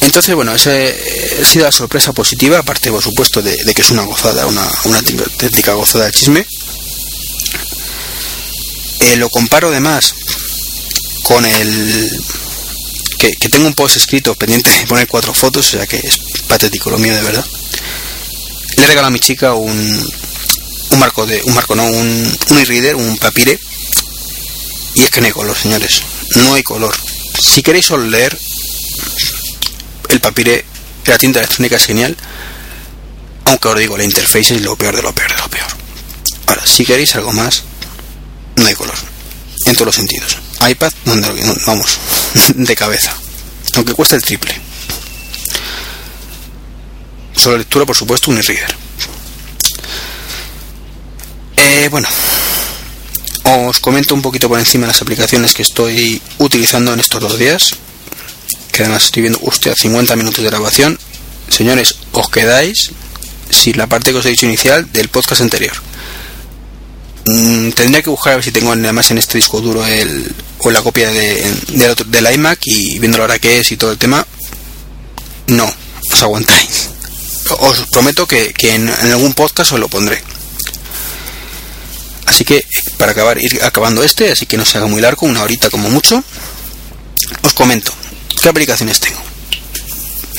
[0.00, 4.04] Entonces, bueno, esa ha sido la sorpresa positiva, aparte, por supuesto, de, que es una
[4.04, 6.46] gozada, una, una técnica gozada de chisme.
[9.00, 10.14] Eh, lo comparo además
[11.24, 12.10] con el
[13.18, 16.18] que, que, tengo un post escrito pendiente de poner cuatro fotos, o sea que es
[16.46, 17.44] patético lo mío de verdad.
[18.76, 20.12] Le he regalado a mi chica un,
[20.90, 23.58] un marco de un marco no un, un e-reader un papire.
[24.94, 26.02] Y es que no hay color señores.
[26.34, 26.94] No hay color.
[27.40, 28.36] Si queréis leer
[30.08, 30.64] el papire
[31.04, 32.16] la tinta electrónica es genial.
[33.44, 35.68] Aunque os digo la interface es lo peor de lo peor de lo peor.
[36.46, 37.62] Ahora si queréis algo más
[38.56, 38.96] no hay color.
[39.66, 40.38] En todos los sentidos.
[40.68, 40.92] iPad
[41.66, 41.98] vamos
[42.54, 43.14] de cabeza.
[43.74, 44.54] Aunque cuesta el triple.
[47.36, 48.87] Solo lectura por supuesto un e-reader
[51.68, 52.08] eh, bueno,
[53.44, 57.74] os comento un poquito por encima las aplicaciones que estoy utilizando en estos dos días.
[58.72, 60.98] Que además estoy viendo, usted, 50 minutos de grabación.
[61.48, 62.90] señores, os quedáis
[63.50, 65.74] sin la parte que os he dicho inicial del podcast anterior.
[67.24, 70.70] Mm, tendría que buscar a ver si tengo además en este disco duro el, o
[70.70, 71.52] la copia de,
[72.06, 74.26] del, iMac y viéndolo ahora que es y todo el tema.
[75.48, 75.70] No,
[76.12, 76.88] os aguantáis.
[77.60, 80.22] Os prometo que, en, algún podcast os lo pondré.
[82.28, 82.62] Así que
[82.98, 85.88] para acabar, ir acabando este, así que no se haga muy largo, una horita como
[85.88, 86.22] mucho,
[87.40, 87.92] os comento
[88.42, 89.18] qué aplicaciones tengo.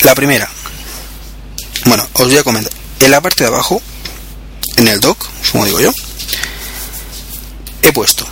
[0.02, 0.48] La primera,
[1.86, 2.72] bueno, os voy a comentar.
[3.00, 3.82] En la parte de abajo,
[4.76, 5.92] en el dock, como digo yo,
[7.82, 8.24] he puesto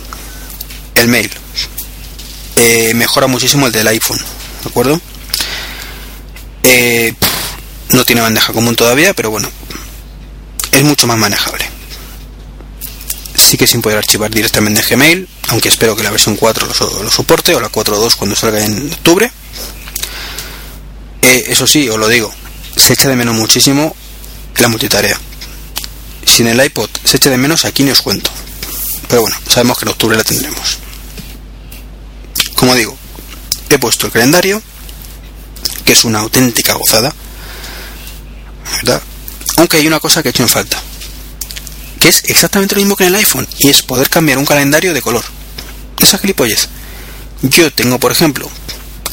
[0.95, 1.29] el mail.
[2.55, 4.19] Eh, mejora muchísimo el del iPhone,
[4.63, 5.01] ¿de acuerdo?
[6.63, 7.13] Eh,
[7.89, 9.49] no tiene bandeja común todavía, pero bueno,
[10.71, 11.68] es mucho más manejable.
[13.49, 17.09] Sí que sin poder archivar directamente en Gmail, aunque espero que la versión 4 lo,
[17.09, 19.31] soporte, o la 4.2 cuando salga en octubre.
[21.23, 22.31] Eh, eso sí, os lo digo,
[22.77, 23.95] se echa de menos muchísimo
[24.59, 25.19] la multitarea.
[26.27, 28.29] Sin el iPod se echa de menos, aquí ni os cuento.
[29.07, 30.77] Pero bueno, sabemos que en octubre la tendremos.
[32.53, 32.95] Como digo,
[33.71, 34.61] he puesto el calendario,
[35.85, 37.15] que es una auténtica gozada.
[38.73, 39.01] ¿Verdad?
[39.57, 40.79] Aunque hay una cosa que he hecho en falta.
[41.99, 43.47] Que es exactamente lo mismo que en el iPhone.
[43.59, 45.23] Y es poder cambiar un calendario de color.
[45.99, 46.69] Esa gilipollez.
[47.41, 48.49] Yo tengo, por ejemplo,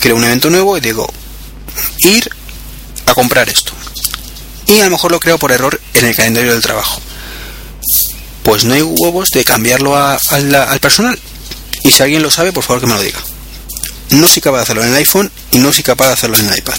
[0.01, 1.13] creo un evento nuevo y digo,
[1.99, 2.31] ir
[3.07, 3.73] a comprar esto.
[4.67, 7.01] Y a lo mejor lo creo por error en el calendario del trabajo.
[8.43, 11.19] Pues no hay huevos de cambiarlo al personal.
[11.85, 13.19] Y si alguien lo sabe, por favor que me lo diga.
[14.11, 16.49] No soy capaz de hacerlo en el iPhone y no soy capaz de hacerlo en
[16.49, 16.77] el iPad.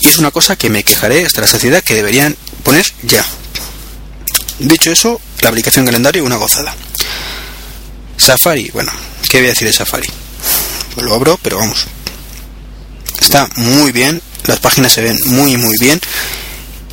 [0.00, 3.24] Y es una cosa que me quejaré hasta la saciedad que deberían poner ya.
[4.62, 6.72] Dicho eso, la aplicación calendario una gozada.
[8.16, 8.92] Safari, bueno,
[9.28, 10.08] ¿qué voy a decir de Safari?
[10.94, 11.86] Pues lo abro, pero vamos.
[13.20, 16.00] Está muy bien, las páginas se ven muy muy bien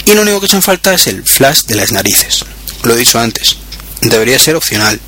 [0.03, 2.43] y lo único que en falta es el flash de las narices.
[2.82, 3.57] Lo he dicho antes,
[4.01, 4.99] debería ser opcional.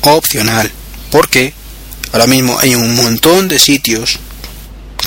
[0.00, 0.72] Opcional.
[1.12, 1.54] Porque
[2.12, 4.18] ahora mismo hay un montón de sitios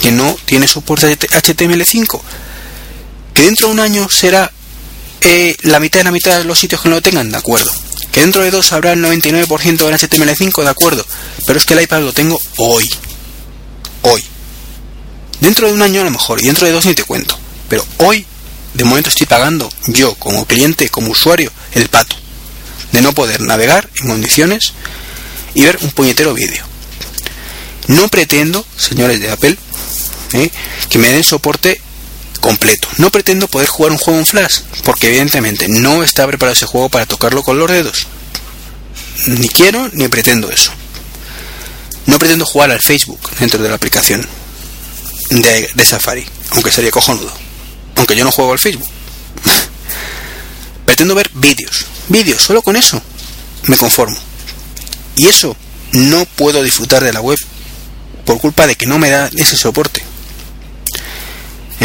[0.02, 2.22] que no tiene soporte HTML5.
[3.34, 4.50] Que dentro de un año será
[5.64, 7.72] la mitad de la mitad de los sitios que no lo tengan, de acuerdo.
[8.12, 11.06] Que dentro de dos habrá el 99% en HTML5, de acuerdo.
[11.46, 12.90] Pero es que el iPad lo tengo hoy.
[14.02, 14.24] Hoy.
[15.40, 17.38] Dentro de un año a lo mejor, y dentro de dos ni te cuento.
[17.70, 18.26] Pero hoy,
[18.74, 22.16] de momento estoy pagando yo como cliente, como usuario, el pato.
[22.92, 24.74] De no poder navegar en condiciones
[25.54, 26.66] y ver un puñetero vídeo.
[27.88, 29.58] No pretendo, señores de Apple,
[30.34, 30.52] ¿eh?
[30.90, 31.82] que me den soporte
[32.42, 32.90] completo.
[32.98, 36.90] No pretendo poder jugar un juego en Flash, porque evidentemente no está preparado ese juego
[36.90, 38.08] para tocarlo con los dedos.
[39.28, 40.72] Ni quiero ni pretendo eso.
[42.08, 44.28] No pretendo jugar al Facebook dentro de la aplicación
[45.30, 47.32] de, Safari, aunque sería cojonudo.
[47.96, 48.88] Aunque yo no juego al Facebook.
[50.86, 51.86] Pretendo ver vídeos.
[52.10, 53.02] Vídeos, solo con eso
[53.68, 54.18] me conformo.
[55.16, 55.56] Y eso
[55.92, 57.38] no puedo disfrutar de la web
[58.26, 60.01] por culpa de que no me da ese soporte.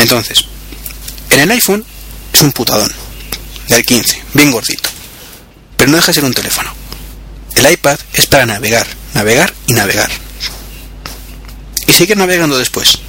[0.06, 0.44] Entonces,
[1.30, 1.84] en el iPhone
[2.32, 2.88] es un putadón,
[3.66, 4.88] del 15, bien gordito,
[5.76, 6.72] pero no deja de ser un teléfono.
[7.56, 10.08] El iPad es para navegar, navegar y navegar.
[11.88, 13.00] Y seguir navegando después.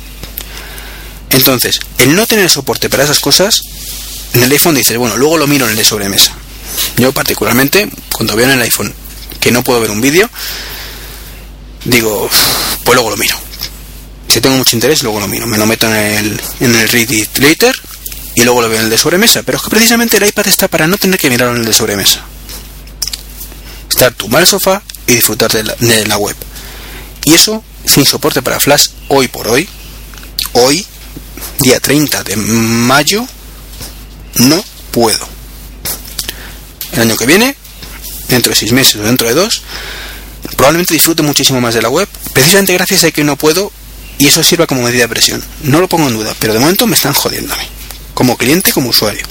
[1.30, 3.62] Entonces, el no tener soporte para esas cosas,
[4.34, 6.32] en el iPhone dices, bueno, luego lo miro en el de sobremesa.
[6.96, 8.92] Yo particularmente, cuando veo en el iPhone
[9.40, 10.28] que no puedo ver un vídeo,
[11.86, 12.28] digo,
[12.84, 13.47] pues luego lo miro.
[14.38, 15.48] Si tengo mucho interés, luego lo miro.
[15.48, 17.76] Me lo meto en el, en el Read It Later
[18.36, 19.42] y luego lo veo en el de sobremesa.
[19.42, 21.74] Pero es que precisamente el iPad está para no tener que mirarlo en el de
[21.74, 22.24] sobremesa.
[23.90, 26.36] Estar tumbar el sofá y disfrutar de la, web.
[27.26, 29.68] Y eso sin soporte para Flash hoy por hoy,
[30.54, 30.86] hoy
[31.62, 33.26] día 30 de mayo,
[34.36, 35.28] no puedo.
[36.92, 37.56] El año que viene,
[38.28, 39.62] dentro de 6 meses o dentro de 2,
[40.58, 43.72] probablemente disfrute muchísimo más de la web, precisamente gracias a que no puedo
[44.20, 45.44] y eso sirva como medida de presión.
[45.64, 47.66] No lo pongo en duda, pero de momento me están jodiendo a mí,
[48.14, 49.26] como cliente, como usuario.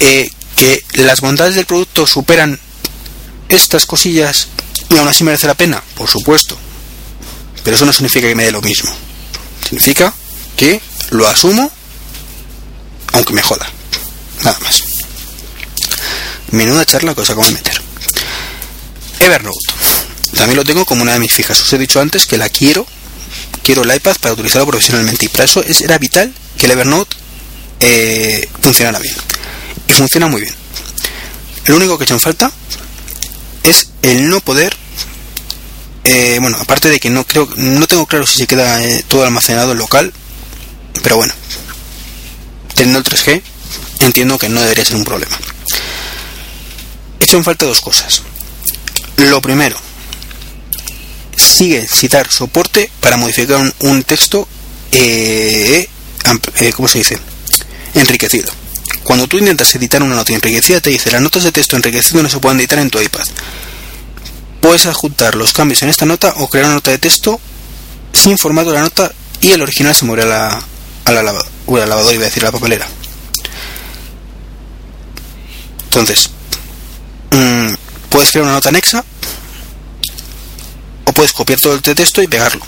[0.00, 2.58] Eh, que las bondades del producto superan
[3.48, 4.48] estas cosillas
[4.90, 6.56] y aún así merece la pena, por supuesto.
[7.64, 8.90] Pero eso no significa que me dé lo mismo.
[9.64, 10.12] Significa
[10.56, 10.80] que
[11.10, 11.70] lo asumo
[13.12, 13.66] aunque me joda.
[14.42, 14.82] Nada más.
[16.50, 17.80] Menuda charla que os acabo de meter.
[19.20, 19.58] Evernote.
[20.36, 21.60] También lo tengo como una de mis fijas.
[21.60, 22.86] Os he dicho antes que la quiero.
[23.62, 25.26] Quiero el iPad para utilizarlo profesionalmente.
[25.26, 27.16] Y para eso era vital que el Evernote
[27.80, 29.14] eh, funcionara bien.
[29.88, 30.54] Y funciona muy bien.
[31.66, 32.50] Lo único que en falta
[33.62, 34.76] es el no poder
[36.04, 39.24] eh, bueno, aparte de que no creo, no tengo claro si se queda eh, todo
[39.24, 40.12] almacenado en local,
[41.02, 41.32] pero bueno,
[42.74, 43.40] teniendo el 3G,
[44.00, 45.36] entiendo que no debería ser un problema.
[47.20, 48.22] Echo en falta dos cosas.
[49.16, 49.76] Lo primero,
[51.36, 54.46] sigue citar soporte para modificar un, texto,
[54.92, 55.88] eh,
[56.60, 57.18] eh, ¿cómo se dice?
[57.94, 58.50] Enriquecido.
[59.04, 62.28] Cuando tú intentas editar una nota enriquecida, te dice las notas de texto enriquecido no
[62.28, 63.26] se pueden editar en tu iPad.
[64.60, 67.40] Puedes adjuntar los cambios en esta nota o crear una nota de texto
[68.12, 70.62] sin formato de la nota y el original se muere a la,
[71.04, 72.86] a la, lavadora, iba a decir, a la papelera.
[75.84, 76.30] Entonces,
[77.32, 77.74] mm,
[78.08, 79.04] puedes crear una nota anexa
[81.04, 82.64] o puedes copiar todo el texto y pegarlo,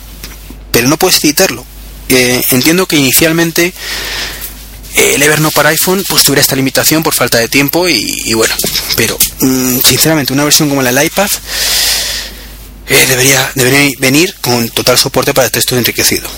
[0.73, 1.65] pero no puedes editarlo.
[2.09, 3.73] Eh, entiendo que inicialmente
[4.95, 8.55] el Evernote para iPhone pues tuviera esta limitación por falta de tiempo y, bueno,
[8.97, 11.29] pero mm, sinceramente una versión como la del iPad
[12.89, 16.29] eh, debería, debería venir con total soporte para texto enriquecido.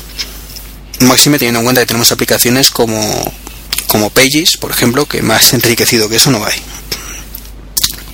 [1.00, 3.34] Máxime teniendo en cuenta que tenemos aplicaciones como,
[3.88, 6.54] como Pages, por ejemplo, que más enriquecido que eso no hay.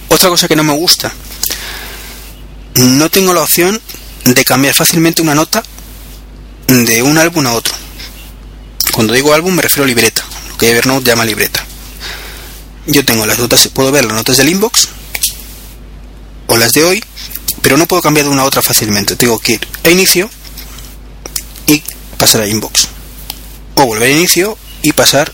[0.08, 1.12] Otra cosa que no me gusta,
[2.74, 3.80] no tengo la opción
[4.24, 5.62] de cambiar fácilmente una nota
[6.66, 7.74] de un álbum a otro.
[8.92, 11.64] Cuando digo álbum me refiero a libreta, lo que Evernote llama libreta.
[12.86, 14.88] Yo tengo las notas, puedo ver las notas del inbox
[16.48, 17.04] o las de hoy,
[17.62, 19.16] pero no puedo cambiar de una a otra fácilmente.
[19.16, 20.28] Tengo que ir a inicio
[21.66, 21.82] y
[22.18, 22.88] pasar a inbox.
[23.76, 25.32] O volver a inicio y pasar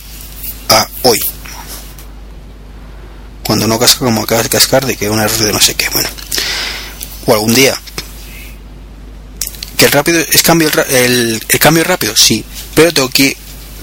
[0.69, 1.19] a hoy.
[3.45, 5.89] Cuando no casca como acabas de cascar de que un error de no sé qué.
[5.89, 6.09] Bueno.
[7.27, 7.79] O algún día.
[9.77, 12.45] Que el rápido es cambio el, el cambio rápido, sí,
[12.75, 13.37] pero tengo que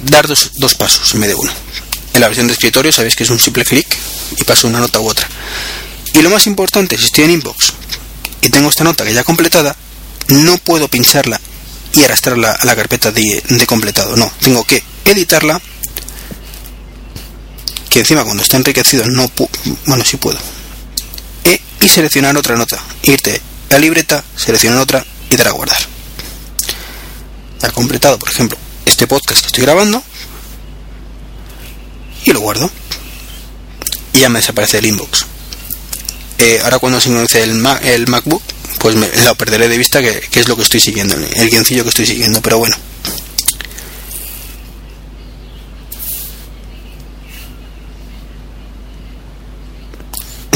[0.03, 1.51] dar dos, dos pasos en vez de uno.
[2.13, 3.87] En la versión de escritorio sabéis que es un simple clic
[4.37, 5.27] y paso una nota u otra.
[6.13, 7.73] Y lo más importante, si estoy en inbox
[8.41, 9.75] y tengo esta nota que ya completada,
[10.29, 11.39] no puedo pincharla
[11.93, 14.15] y arrastrarla a la carpeta de, completado.
[14.15, 15.61] No, tengo que editarla.
[17.89, 19.29] Que encima cuando está enriquecido no
[19.85, 20.37] bueno sí puedo.
[21.85, 22.81] Y seleccionar otra nota.
[23.03, 25.77] Irte a libreta, seleccionar otra y dar a guardar.
[27.61, 28.57] Ha completado, por ejemplo,
[28.87, 30.01] este podcast que estoy grabando
[32.23, 32.71] y lo guardo
[34.13, 35.25] y ya me desaparece el inbox
[36.39, 38.41] eh, ahora cuando sincronice el, el MacBook
[38.79, 41.89] pues me lo perderé de vista que, es lo que estoy siguiendo el guioncillo que
[41.89, 42.75] estoy siguiendo pero bueno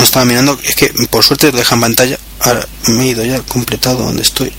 [0.04, 3.40] estaba mirando es que por suerte lo deja en pantalla ahora me he ido ya
[3.42, 4.54] completado donde estoy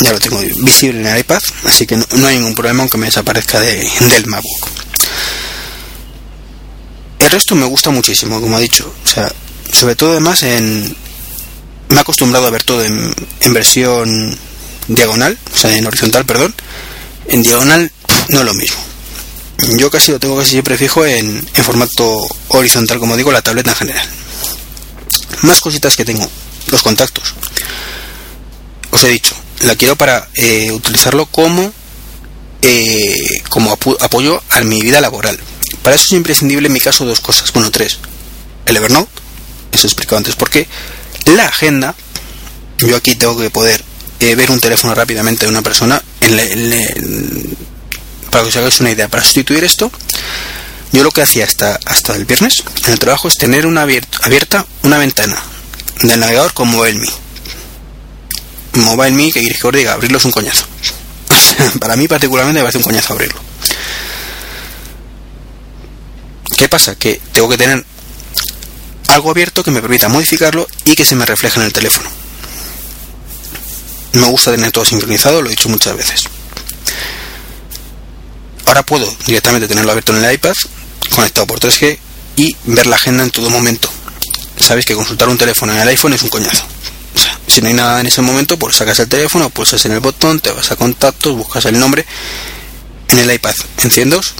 [0.00, 3.06] ya lo tengo visible en el iPad, así que no, hay ningún problema aunque me
[3.06, 4.68] desaparezca del MacBook.
[7.18, 9.30] El resto me gusta muchísimo, como he dicho, o sea,
[9.72, 10.96] sobre todo además en...
[11.88, 13.14] Me he acostumbrado a ver todo en,
[13.52, 14.36] versión
[14.88, 16.54] diagonal, o sea, en horizontal, perdón.
[17.28, 17.90] En diagonal
[18.28, 18.78] no es lo mismo.
[19.76, 22.16] Yo casi lo tengo casi siempre fijo en, en formato
[22.48, 24.08] horizontal, como digo, la tableta en general.
[25.42, 26.28] Más cositas que tengo,
[26.70, 27.34] los contactos.
[28.90, 31.72] Os he dicho, la quiero para eh, utilizarlo como,
[32.62, 35.38] eh, como apoyo a mi vida laboral.
[35.82, 37.98] Para eso es imprescindible en mi caso dos cosas, bueno, tres.
[38.66, 39.10] El Evernote,
[39.72, 40.66] eso he explicado antes por qué.
[41.26, 41.94] La agenda,
[42.78, 43.82] yo aquí tengo que poder
[44.20, 46.02] eh, ver un teléfono rápidamente de una persona.
[48.30, 49.90] Para que os hagáis una idea, para sustituir esto,
[50.92, 54.66] yo lo que hacía hasta, hasta el viernes en el trabajo es tener una abierta
[54.82, 55.36] una ventana
[56.02, 57.08] del navegador con MobileMe
[58.72, 60.66] MobileMe, que quieres que os diga, abrirlo es un coñazo.
[61.80, 63.40] Para mí particularmente me parece un coñazo abrirlo.
[66.56, 66.94] ¿Qué pasa?
[66.94, 67.84] Que tengo que tener
[69.08, 72.08] algo abierto que me permita modificarlo y que se me refleje en el teléfono.
[74.12, 76.28] Me gusta tener todo sincronizado, lo he dicho muchas veces.
[78.70, 80.54] Ahora puedo directamente tenerlo abierto en el iPad,
[81.12, 81.98] conectado por 3G
[82.36, 83.90] y ver la agenda en todo momento.
[84.60, 86.64] Sabéis que consultar un teléfono en el iPhone es un coñazo
[87.48, 90.38] si no hay nada en ese momento, pues sacas el teléfono, pulsas en el botón,
[90.38, 92.06] te vas a contactos, buscas el nombre
[93.08, 93.56] en el iPad.
[93.78, 94.34] Enciendos,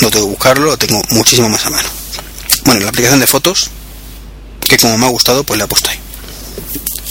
[0.00, 1.88] no tengo que buscarlo, lo tengo muchísimo más a mano.
[2.64, 3.68] Bueno, la aplicación de fotos,
[4.66, 5.98] que como me ha gustado, pues la he puesto ahí.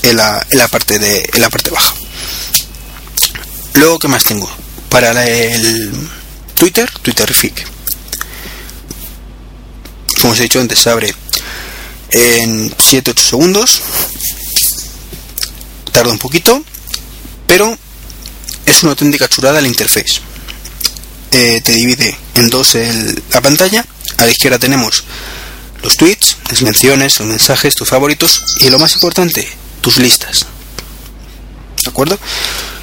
[0.02, 1.94] En la, en la parte de en la parte baja.
[3.76, 4.50] Luego, ¿qué más tengo?
[4.90, 6.10] Para el
[6.60, 7.66] Twitter, Twitterific.
[10.22, 11.16] Como os he dicho antes, se abre
[12.12, 13.82] en 7-8 segundos
[15.92, 16.62] tarda un poquito,
[17.48, 17.78] pero
[18.66, 20.22] es una auténtica churada la interface.
[21.32, 22.78] Eh, te divide en dos
[23.32, 23.86] la pantalla.
[24.18, 25.04] A la izquierda tenemos
[25.82, 29.48] los tweets, las menciones, los mensajes, tus favoritos y lo más importante,
[29.82, 30.46] tus listas.
[31.84, 32.20] ¿De acuerdo?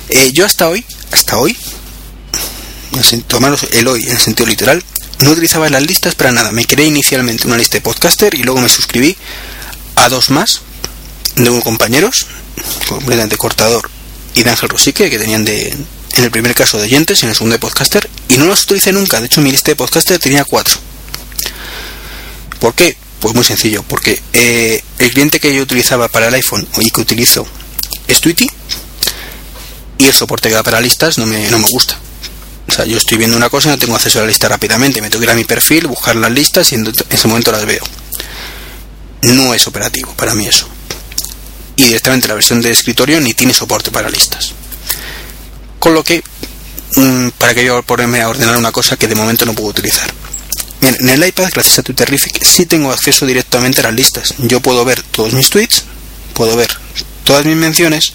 [0.08, 1.56] Eh, yo hasta hoy, hasta hoy,
[3.26, 4.82] tomaros el hoy en sentido literal,
[5.20, 6.53] no utilizaba las listas para nada.
[6.53, 9.16] Me creé inicialmente una lista de podcaster y luego me suscribí
[9.97, 10.61] a dos más
[11.37, 12.26] de unos compañeros,
[12.89, 13.91] completamente cortador
[14.34, 17.30] y de Ángel Rosique, que tenían de, en el primer caso de oyentes y en
[17.30, 19.20] el segundo de podcaster, y no las utilicé nunca.
[19.20, 20.74] De hecho, mi lista de podcaster tenía cuatro.
[22.61, 22.97] ¿Por qué?
[23.20, 27.01] Pues muy sencillo, porque eh, el cliente que yo utilizaba para el iPhone y que
[27.01, 27.47] utilizo
[28.07, 28.49] es Tweety
[29.99, 31.99] y el soporte que da para listas no me, no me gusta.
[32.68, 35.00] O sea, yo estoy viendo una cosa y no tengo acceso a la lista rápidamente.
[35.00, 37.64] Me tengo que ir a mi perfil, buscar las listas y en ese momento las
[37.64, 37.84] veo.
[39.22, 40.68] No es operativo para mí eso.
[41.76, 44.52] Y directamente la versión de escritorio ni tiene soporte para listas.
[45.78, 46.22] Con lo que,
[46.96, 50.12] mm, para que yo ponerme a ordenar una cosa que de momento no puedo utilizar.
[50.82, 54.34] En el iPad, gracias a Twitterific, sí tengo acceso directamente a las listas.
[54.38, 55.84] Yo puedo ver todos mis tweets,
[56.32, 56.70] puedo ver
[57.24, 58.12] todas mis menciones,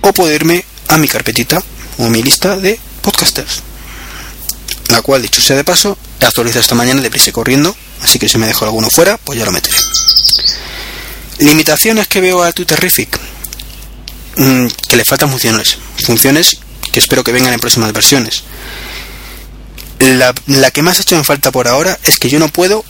[0.00, 1.62] o puedo irme a mi carpetita
[1.98, 3.62] o mi lista de podcasters,
[4.88, 8.28] la cual, dicho sea de paso, he actualizado esta mañana de prisa corriendo, así que
[8.28, 9.76] si me dejo alguno fuera, pues ya lo meteré.
[11.38, 13.18] Limitaciones que veo a Twitterific,
[14.36, 16.58] mm, que le faltan funciones, funciones
[16.92, 18.42] que espero que vengan en próximas versiones.
[20.00, 22.84] La, la que más ha hecho en falta por ahora es que yo no puedo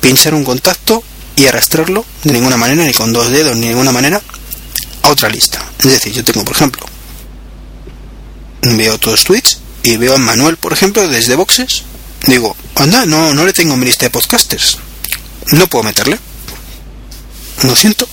[0.00, 1.02] pinchar un contacto
[1.36, 4.20] y arrastrarlo de ninguna manera, ni con dos dedos, ni de ninguna manera,
[5.02, 5.62] a otra lista.
[5.78, 6.86] Es decir, yo tengo, por ejemplo,
[8.74, 11.82] veo todos tweets y veo a Manuel, por ejemplo, desde boxes.
[12.26, 14.78] Digo, anda, no, no le tengo mi lista de podcasters.
[15.52, 16.18] No puedo meterle.
[17.62, 18.08] Lo siento.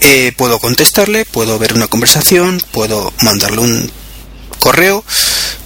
[0.00, 3.92] Eh, puedo contestarle, puedo ver una conversación, puedo mandarle un
[4.60, 5.04] correo,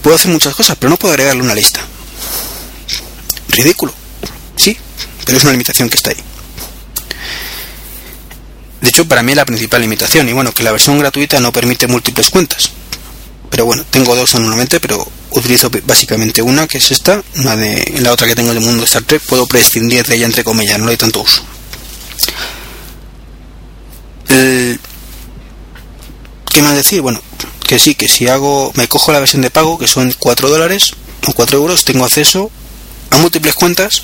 [0.02, 1.80] puedo hacer muchas cosas, pero no puedo agregarle una lista.
[3.48, 3.92] Ridículo.
[4.56, 4.76] Sí,
[5.26, 6.31] pero es una limitación que está ahí.
[8.82, 10.28] De hecho, para mí es la principal limitación.
[10.28, 12.72] Y bueno, que la versión gratuita no permite múltiples cuentas.
[13.48, 18.10] Pero bueno, tengo dos normalmente, pero utilizo básicamente una, que es esta, una de la
[18.12, 20.88] otra que tengo del mundo de Star Trek, puedo prescindir de ella entre comillas, no
[20.88, 21.42] hay tanto uso.
[24.26, 24.78] ¿Qué
[26.62, 27.02] más decir?
[27.02, 27.22] Bueno,
[27.66, 30.92] que sí, que si hago, me cojo la versión de pago, que son 4 dólares
[31.26, 32.50] o 4 euros, tengo acceso
[33.10, 34.02] a múltiples cuentas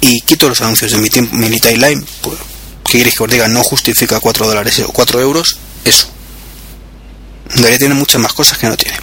[0.00, 1.10] y quito los anuncios de mi,
[1.48, 2.38] mi timeline, pues
[2.84, 3.48] ¿Qué queréis que os diga?
[3.48, 6.08] No justifica 4 dólares o 4 euros eso.
[7.54, 8.98] Debería tener muchas más cosas que no tiene.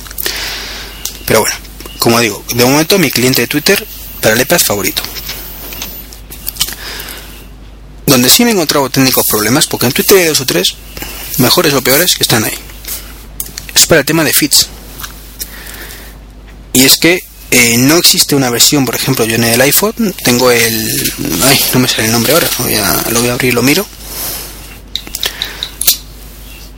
[1.25, 1.55] Pero bueno,
[1.99, 3.85] como digo, de momento mi cliente de Twitter
[4.21, 5.01] para el iPad favorito.
[8.05, 10.75] Donde sí me he encontrado técnicos problemas, porque en Twitter hay dos o tres,
[11.39, 12.57] mejores o peores, que están ahí.
[13.73, 14.67] Es para el tema de feeds.
[16.73, 17.19] Y es que
[17.57, 21.13] eh, no existe una versión, por ejemplo, yo en el iPhone tengo el...
[21.73, 23.87] No me sale el nombre ahora, a, lo voy a abrir y lo miro.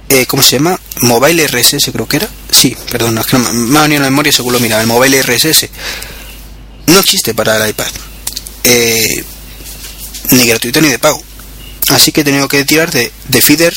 [0.09, 0.79] Eh, ¿Cómo se llama?
[1.01, 2.29] Mobile RSS creo que era.
[2.51, 4.79] Sí, perdón, es que no me ha venido la memoria seguro lo mira.
[4.79, 5.67] El Mobile RSS
[6.85, 7.87] no existe para el iPad.
[8.63, 9.23] Eh,
[10.29, 11.23] ni gratuito ni de pago.
[11.87, 13.73] Así que he tenido que tirar de, de Feeder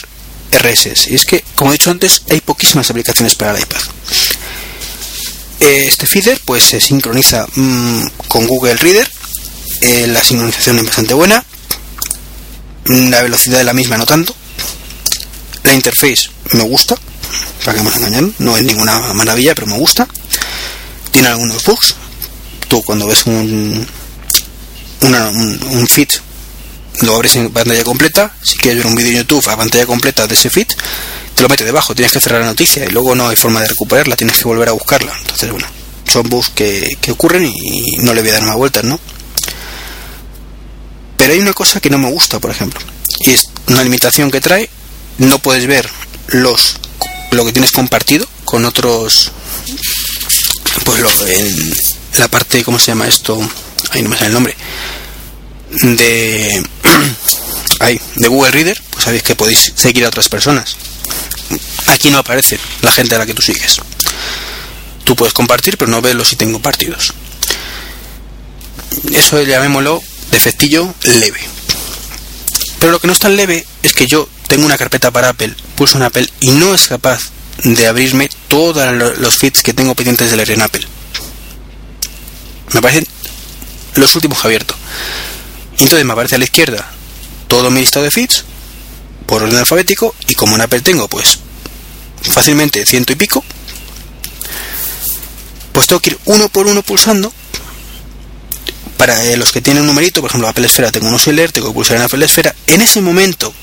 [0.53, 1.09] RSS.
[1.09, 3.81] Y es que, como he dicho antes, hay poquísimas aplicaciones para el iPad.
[5.61, 9.11] Eh, este feeder pues se sincroniza mm, con Google Reader.
[9.83, 11.45] Eh, la sincronización es bastante buena.
[12.85, 14.35] La velocidad de la misma no tanto.
[15.63, 16.97] La interface me gusta.
[17.65, 18.35] Para que me engañen.
[18.39, 20.09] No es ninguna maravilla, pero me gusta.
[21.11, 21.95] Tiene algunos bugs.
[22.69, 23.87] Tú cuando ves un,
[25.03, 26.09] un, un feed
[27.03, 28.35] lo abres en pantalla completa.
[28.43, 30.69] Si quieres ver un vídeo en YouTube a pantalla completa de ese feed,
[31.43, 34.17] lo mete debajo, tienes que cerrar la noticia y luego no hay forma de recuperarla,
[34.17, 35.13] tienes que volver a buscarla.
[35.19, 35.67] Entonces, bueno,
[36.07, 38.99] son bugs que, ocurren y no le voy a dar una vuelta, ¿no?
[41.17, 42.81] Pero hay una cosa que no me gusta, por ejemplo,
[43.21, 44.69] y es una limitación que trae,
[45.19, 45.89] no puedes ver
[46.29, 46.77] los
[47.33, 49.31] lo que tienes compartido con otros
[50.85, 51.75] pues lo, en
[52.19, 53.39] la parte cómo se llama esto
[53.91, 54.57] ahí no me sale el nombre
[55.71, 56.63] de
[57.81, 60.77] ahí, de Google Reader pues sabéis que podéis seguir a otras personas
[61.87, 63.81] Aquí no aparece la gente a la que tú sigues.
[65.05, 67.13] Tú puedes compartir, pero no ves los tengo compartidos.
[69.13, 71.41] Eso llamémoslo defectillo leve.
[72.79, 75.55] Pero lo que no es tan leve es que yo tengo una carpeta para Apple,
[75.77, 77.21] pulso en Apple y no es capaz
[77.63, 80.87] de abrirme todos los feeds que tengo pendientes de leer en Apple.
[82.73, 83.07] Me aparecen
[83.97, 84.77] los últimos abiertos.
[85.73, 86.91] Entonces me aparece a la izquierda
[87.49, 88.45] todo mi listado de feeds
[89.27, 91.39] por orden alfabético y como en Apple tengo pues
[92.23, 93.45] fácilmente ciento y pico
[95.73, 97.33] pues tengo que ir uno por uno pulsando
[98.97, 101.69] para eh, los que tienen un numerito por ejemplo Apple Esfera tengo uno sin tengo
[101.69, 103.55] que pulsar en Apple Esfera en ese momento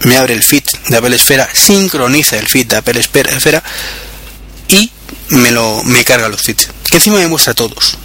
[0.00, 3.62] me abre el feed de Apple Esfera sincroniza el feed de Apple Esfera
[4.68, 4.90] y
[5.30, 6.68] me lo me carga los feeds.
[6.88, 7.96] Que encima me muestra todos.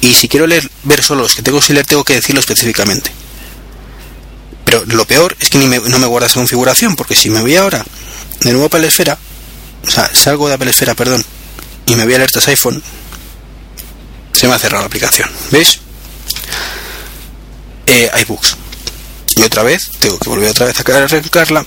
[0.00, 3.12] Y si quiero leer, ver solo los que tengo leer, tengo que decirlo específicamente.
[4.72, 7.56] Pero lo peor es que ni no me guarda esa configuración, porque si me voy
[7.56, 7.84] ahora
[8.40, 9.18] de nuevo a Apple Esfera,
[9.86, 11.22] o sea, salgo de Apple Esfera, perdón,
[11.84, 12.82] y me voy a alertas iPhone,
[14.32, 15.28] se me ha cerrado la aplicación.
[15.50, 15.78] ¿Veis?
[17.86, 18.56] Eh, iBooks.
[19.36, 21.66] Y otra vez, tengo que volver otra vez a arreglarla.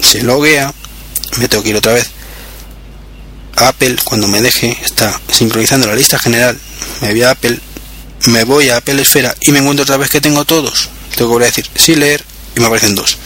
[0.00, 0.72] Se loguea.
[1.36, 2.08] Me tengo que ir otra vez.
[3.56, 6.58] Apple, cuando me deje, está sincronizando la lista general.
[7.02, 7.60] Me voy a Apple.
[8.28, 10.88] Me voy a Apple Esfera y me encuentro otra vez que tengo todos.
[11.14, 12.24] Tengo que volver a decir, sí leer,
[12.56, 13.18] y me aparecen dos.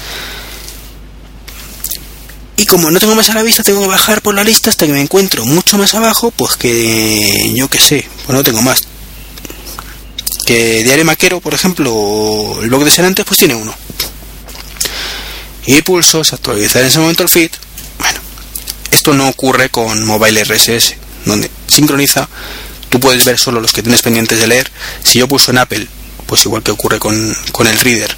[2.56, 4.86] Y como no tengo más a la vista, tengo que bajar por la lista hasta
[4.86, 8.82] que me encuentro mucho más abajo, pues que yo qué sé, pues no tengo más.
[10.44, 13.74] Que Diario Maquero, por ejemplo, o el blog de Serantes, pues tiene uno.
[15.64, 17.50] Y pulsos, actualizar en ese momento el feed.
[17.98, 18.20] Bueno,
[18.90, 22.28] esto no ocurre con Mobile RSS, donde sincroniza,
[22.90, 24.70] tú puedes ver solo los que tienes pendientes de leer.
[25.02, 25.86] Si yo pulso en Apple,
[26.26, 28.14] pues igual que ocurre con, con el Reader,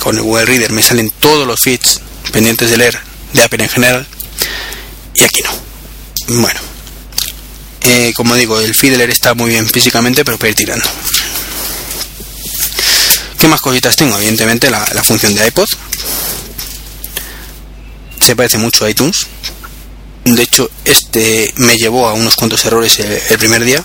[0.00, 2.00] con el Google Reader me salen todos los feeds
[2.32, 2.98] pendientes de leer
[3.32, 4.06] de Apple en general
[5.14, 6.40] y aquí no.
[6.40, 6.60] Bueno,
[7.82, 10.88] eh, como digo, el Fiddler está muy bien físicamente, pero para ir tirando.
[13.38, 14.16] ¿Qué más cositas tengo?
[14.16, 15.68] Evidentemente la, función de iPod.
[18.20, 19.26] Se parece mucho a iTunes.
[20.24, 23.84] De hecho, este me llevó a unos cuantos errores el, primer día.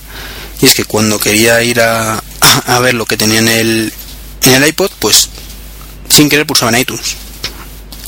[0.62, 2.24] Y es que cuando quería ir a,
[2.68, 3.94] a, ver lo que tenía en el,
[4.44, 5.30] en el iPod, pues
[6.10, 7.16] sin querer pulsaba en iTunes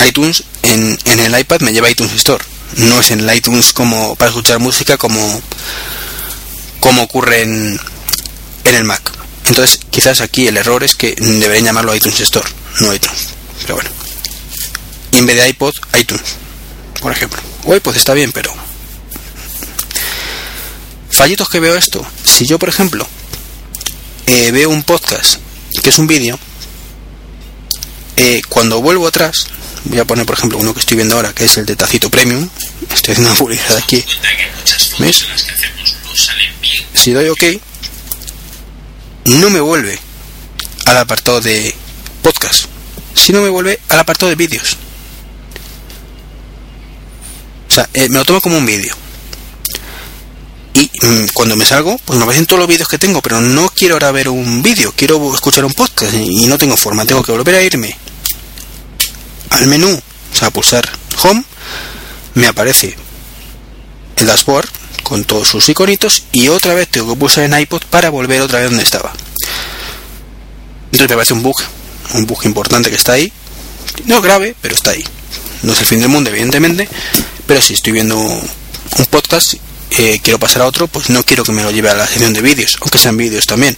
[0.07, 2.43] iTunes en, el iPad me lleva iTunes Store.
[2.77, 5.41] No es en el iTunes como para escuchar música como,
[6.79, 7.79] como ocurre en,
[8.63, 9.11] en el Mac.
[9.45, 12.47] Entonces, quizás aquí el error es que deberían llamarlo iTunes Store,
[12.79, 13.29] no iTunes.
[13.61, 13.89] Pero bueno.
[15.11, 16.35] Y en vez de iPod, iTunes,
[17.01, 17.41] por ejemplo.
[17.65, 18.53] O iPod está bien, pero.
[21.09, 22.05] Fallitos que veo esto.
[22.23, 23.05] Si yo, por ejemplo,
[24.27, 25.35] eh, veo un podcast
[25.83, 26.39] que es un vídeo,
[28.49, 29.47] cuando vuelvo atrás,
[29.85, 32.09] voy a poner por ejemplo uno que estoy viendo ahora que es el de Tacito
[32.09, 32.47] Premium.
[32.93, 34.03] Estoy haciendo una publicidad aquí.
[34.99, 35.25] ¿ves?
[36.93, 37.43] si doy ok
[39.25, 39.97] no me vuelve
[40.85, 41.73] al apartado de
[42.21, 42.65] podcast
[43.15, 44.77] sino me vuelve al apartado de vídeos.
[47.69, 48.95] O sea eh, me lo toma como un vídeo.
[50.73, 53.69] Y mm, cuando me salgo, pues me aparecen todos los vídeos que tengo, pero no
[53.69, 57.31] quiero ahora ver un vídeo, quiero escuchar un podcast y no tengo forma, tengo que
[57.31, 57.95] volver a irme
[59.51, 60.89] al menú, o sea, pulsar
[61.23, 61.43] Home,
[62.33, 62.95] me aparece
[64.15, 64.67] el dashboard
[65.03, 68.59] con todos sus iconitos y otra vez tengo que pulsar en iPod para volver otra
[68.59, 69.13] vez donde estaba.
[70.85, 71.57] Entonces me parece un bug,
[72.13, 73.31] un bug importante que está ahí.
[74.05, 75.03] No grave, pero está ahí.
[75.63, 76.87] No es el fin del mundo, evidentemente,
[77.45, 79.55] pero si estoy viendo un podcast,
[79.97, 82.33] eh, quiero pasar a otro, pues no quiero que me lo lleve a la sección
[82.33, 83.75] de vídeos, aunque sean vídeos también.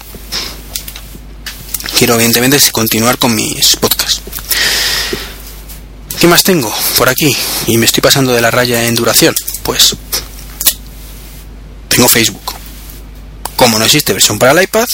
[1.97, 4.21] Quiero evidentemente continuar con mis podcasts.
[6.19, 7.35] ¿Qué más tengo por aquí?
[7.67, 9.35] Y me estoy pasando de la raya en duración.
[9.63, 9.95] Pues
[11.89, 12.53] tengo Facebook.
[13.55, 14.87] Como no existe versión para el iPad,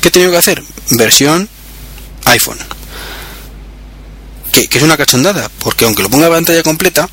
[0.00, 0.62] ¿qué he tenido que hacer?
[0.90, 1.48] Versión
[2.24, 2.58] iPhone.
[4.52, 7.08] Que, es una cachondada, porque aunque lo ponga a pantalla completa,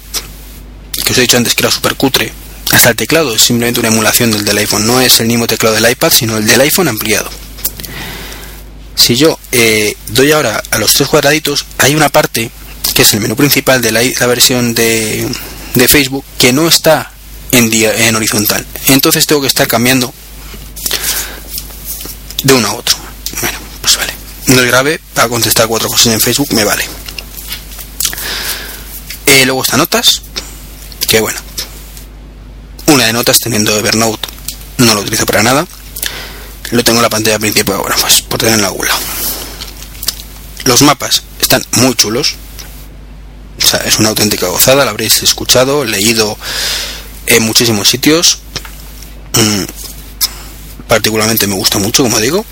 [1.05, 2.31] que os he dicho antes que era súper cutre,
[2.71, 5.75] hasta el teclado es simplemente una emulación del del iPhone, no es el mismo teclado
[5.75, 7.29] del iPad, sino el del iPhone ampliado.
[8.95, 12.51] Si yo eh, doy ahora a los tres cuadraditos, hay una parte
[12.93, 15.27] que es el menú principal de la, versión de,
[15.88, 17.11] Facebook, que no está
[17.51, 18.65] en, en horizontal.
[18.88, 20.14] Entonces tengo que estar cambiando
[22.43, 22.95] de uno a otro.
[23.41, 24.14] Bueno, pues vale.
[24.47, 26.88] No es grave, para contestar cuatro cosas en Facebook me vale.
[29.26, 30.22] Eh, luego está notas,
[31.07, 31.39] que bueno,
[32.88, 34.27] una de notas teniendo Evernote
[34.77, 35.68] no lo utilizo para nada.
[36.72, 38.93] Lo tengo en la pantalla principal ahora, pues por tener en la gula.
[40.65, 42.35] Los mapas están muy chulos,
[43.86, 46.38] es una auténtica gozada, la habréis escuchado, leído
[47.27, 48.40] en muchísimos sitios.
[49.34, 49.64] Mm,
[50.88, 52.45] particularmente me gusta mucho, como digo.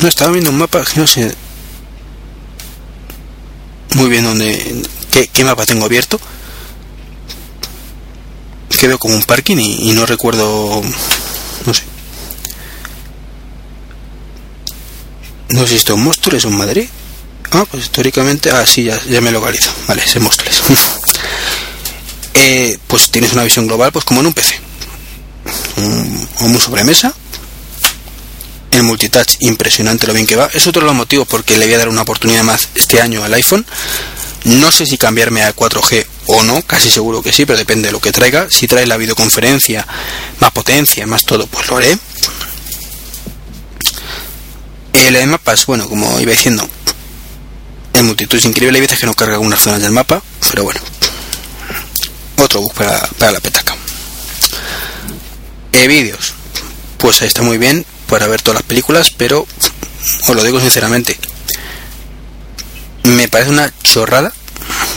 [0.00, 1.34] No estaba viendo un mapa no sé
[3.94, 4.82] muy bien dónde
[5.32, 6.20] qué, mapa tengo abierto.
[8.78, 10.80] Que veo como un parking y, no recuerdo
[11.66, 11.82] no sé.
[15.50, 16.88] No sé si esto es Móstoles o en Madrid.
[17.52, 19.70] Ah, pues históricamente, ah, sí, ya, me localizo.
[19.88, 20.62] Vale, se Móstoles.
[22.34, 24.60] eh, pues tienes una visión global, pues como en un PC.
[25.78, 27.12] Un, un sobremesa.
[28.70, 30.48] El multitouch impresionante lo bien que va.
[30.54, 33.24] Es otro de los motivos porque le voy a dar una oportunidad más este año
[33.24, 33.66] al iPhone.
[34.44, 37.92] No sé si cambiarme a 4G o no, casi seguro que sí, pero depende de
[37.92, 38.46] lo que traiga.
[38.48, 39.86] Si trae la videoconferencia,
[40.38, 41.98] más potencia, más todo, pues lo haré.
[44.94, 46.68] El mapas, bueno, como iba diciendo,
[47.94, 48.78] el multitud increíble.
[48.78, 50.80] Hay veces que no carga algunas zonas del mapa, pero bueno,
[52.38, 53.74] otro bug para, para la petaca.
[55.72, 56.34] Eh, vídeos,
[56.98, 59.46] pues está muy bien para ver todas las películas, pero
[60.26, 61.16] os lo digo sinceramente,
[63.04, 64.32] me parece una chorrada,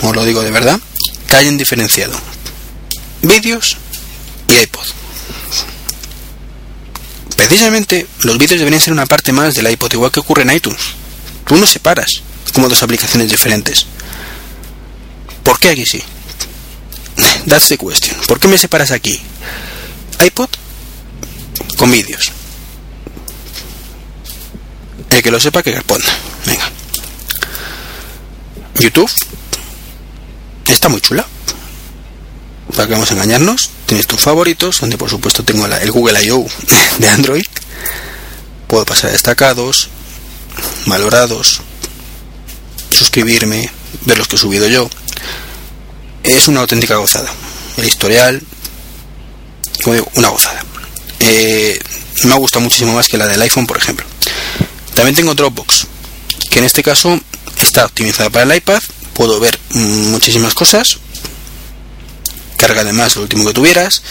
[0.02, 0.80] os lo digo de verdad,
[1.28, 2.14] que hayan diferenciado
[3.22, 3.78] vídeos
[4.50, 4.86] y iPod.
[7.36, 10.82] Precisamente los vídeos deberían ser una parte más del iPod, igual que ocurre en iTunes.
[11.46, 12.22] Tú no separas
[12.54, 13.86] como dos aplicaciones diferentes.
[15.44, 16.02] ¿Por qué aquí sí?
[17.48, 18.18] That's the question.
[18.28, 19.20] ¿Por qué me separas aquí?
[20.26, 20.50] iPod
[21.78, 22.32] con vídeos.
[25.10, 26.12] El que lo sepa que responda.
[26.46, 26.70] Venga.
[28.80, 29.12] YouTube
[30.68, 31.26] está muy chula.
[32.76, 33.70] Para que vamos a engañarnos.
[33.86, 36.46] Tienes tus favoritos, donde por supuesto tengo el Google I.O.
[36.98, 37.46] de Android.
[38.68, 39.90] Puedo pasar a destacados,
[40.88, 41.62] valorados,
[43.04, 43.70] suscribirme,
[44.06, 44.90] ver los que he subido yo.
[46.24, 47.30] Es una auténtica gozada.
[47.76, 48.42] El historial,
[49.84, 50.64] como digo, una gozada.
[51.20, 51.78] Eh,
[52.24, 54.06] me gusta muchísimo más que la del iPhone, por ejemplo.
[54.94, 55.88] También tengo Dropbox,
[56.50, 57.20] que en este caso
[57.60, 58.82] está optimizada para el iPad.
[59.14, 60.98] Puedo ver muchísimas cosas.
[62.58, 64.02] Carga además lo último que tuvieras.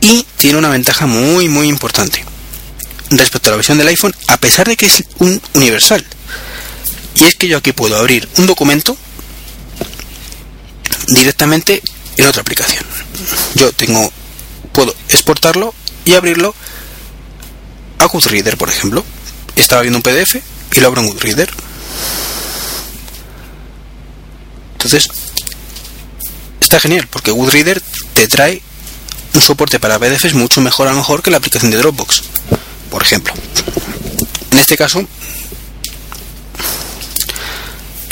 [0.00, 2.24] Y tiene una ventaja muy, muy importante
[3.10, 6.02] respecto a la versión del iPhone, a pesar de que es un universal.
[7.14, 8.96] Y es que yo aquí puedo abrir un documento
[11.08, 11.82] directamente
[12.16, 12.84] en otra aplicación.
[13.54, 14.10] Yo tengo,
[14.72, 15.74] puedo exportarlo
[16.04, 16.54] y abrirlo
[17.98, 19.04] a Goodreader, por ejemplo.
[19.56, 20.36] Estaba viendo un PDF
[20.74, 21.50] y lo abro en Goodreader.
[24.74, 25.08] Entonces,
[26.60, 27.80] está genial porque Goodreader
[28.14, 28.62] te trae
[29.34, 32.22] un soporte para PDFs mucho mejor a lo mejor que la aplicación de Dropbox,
[32.90, 33.32] por ejemplo.
[34.50, 35.06] En este caso,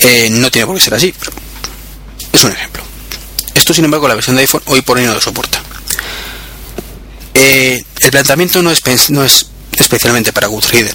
[0.00, 1.32] eh, no tiene por qué ser así, pero
[2.32, 2.82] es un ejemplo.
[3.54, 5.62] Esto, sin embargo, la versión de iPhone hoy por hoy no lo soporta.
[7.34, 9.46] Eh, el planteamiento no es,
[9.76, 10.94] especialmente para Goodreader.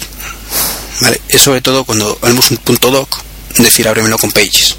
[1.28, 3.20] Es sobre todo cuando vemos un punto doc,
[3.58, 4.76] decir ábremelo con Pages.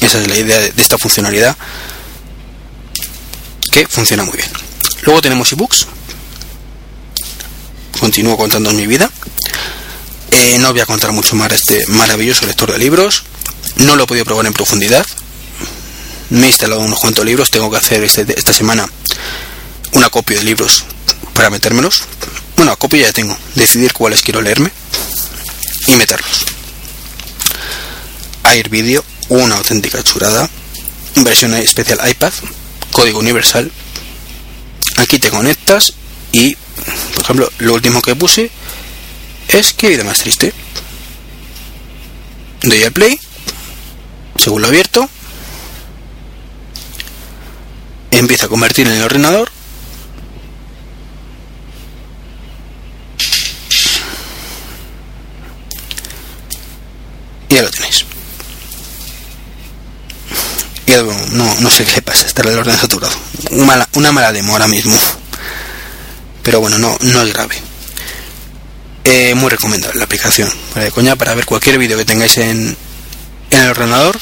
[0.00, 1.56] Esa es la idea de, esta funcionalidad
[3.70, 4.48] que funciona muy bien.
[5.02, 5.86] Luego tenemos ebooks.
[8.00, 9.08] Continúo contando mi vida.
[10.32, 13.24] Eh, no voy a contar mucho más este maravilloso lector de libros.
[13.76, 15.06] No lo he podido probar en profundidad.
[16.30, 17.50] Me he instalado unos cuantos libros.
[17.50, 18.88] Tengo que hacer este, esta semana
[19.92, 20.84] una copia de libros
[21.34, 22.02] para metérmelos.
[22.56, 23.36] Bueno, copia ya tengo.
[23.54, 24.70] Decidir cuáles quiero leerme
[25.86, 26.46] y meterlos.
[28.44, 30.48] Air Video, una auténtica churada.
[31.16, 32.32] Versión especial iPad,
[32.92, 33.70] código universal.
[34.96, 35.94] Aquí te conectas
[36.32, 36.56] y,
[37.14, 38.50] por ejemplo, lo último que puse
[39.48, 40.52] es que vida más triste.
[42.62, 43.18] Doy al play,
[44.36, 45.08] según lo abierto,
[48.10, 49.50] empieza a convertir en el ordenador
[57.54, 58.04] ya lo tenéis.
[60.86, 60.92] Y
[61.32, 63.14] no, no sé qué le pasa, está el orden saturado.
[63.50, 64.98] Una mala, una mala demo ahora mismo.
[66.42, 67.56] Pero bueno, no, no es grave.
[69.04, 70.50] Eh, muy recomendable la aplicación.
[70.72, 72.76] Para coña, para ver cualquier vídeo que tengáis en,
[73.56, 74.18] en el ordenador,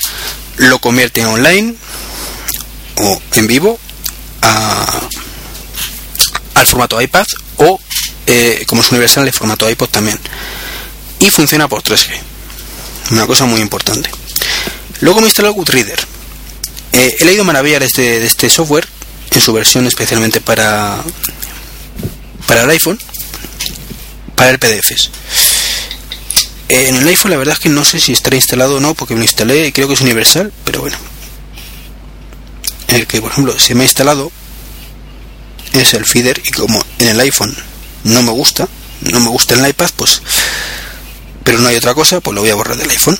[0.57, 1.75] lo convierte en online
[2.97, 3.79] o en vivo
[6.55, 7.27] al formato iPad
[7.57, 7.81] o
[8.27, 10.19] eh, como es universal el formato iPod también.
[11.21, 12.11] Y funciona por 3G
[13.11, 14.11] una cosa muy importante.
[15.01, 16.01] Luego me instaló Goodreader.
[16.93, 18.87] Eh, he leído maravillas de este, de este software
[19.31, 21.03] en su versión especialmente para
[22.47, 22.99] para el iPhone,
[24.37, 25.11] para el PDFs.
[26.75, 29.15] En el iPhone la verdad es que no sé si estará instalado o no, porque
[29.15, 30.97] lo instalé, creo que es universal, pero bueno.
[32.89, 34.33] El que por ejemplo se me ha instalado
[35.75, 37.55] es el feeder y como en el iPhone
[38.05, 38.67] no me gusta,
[39.03, 40.23] no me gusta el iPad, pues
[41.45, 43.19] pero no hay otra cosa, pues lo voy a borrar del iPhone.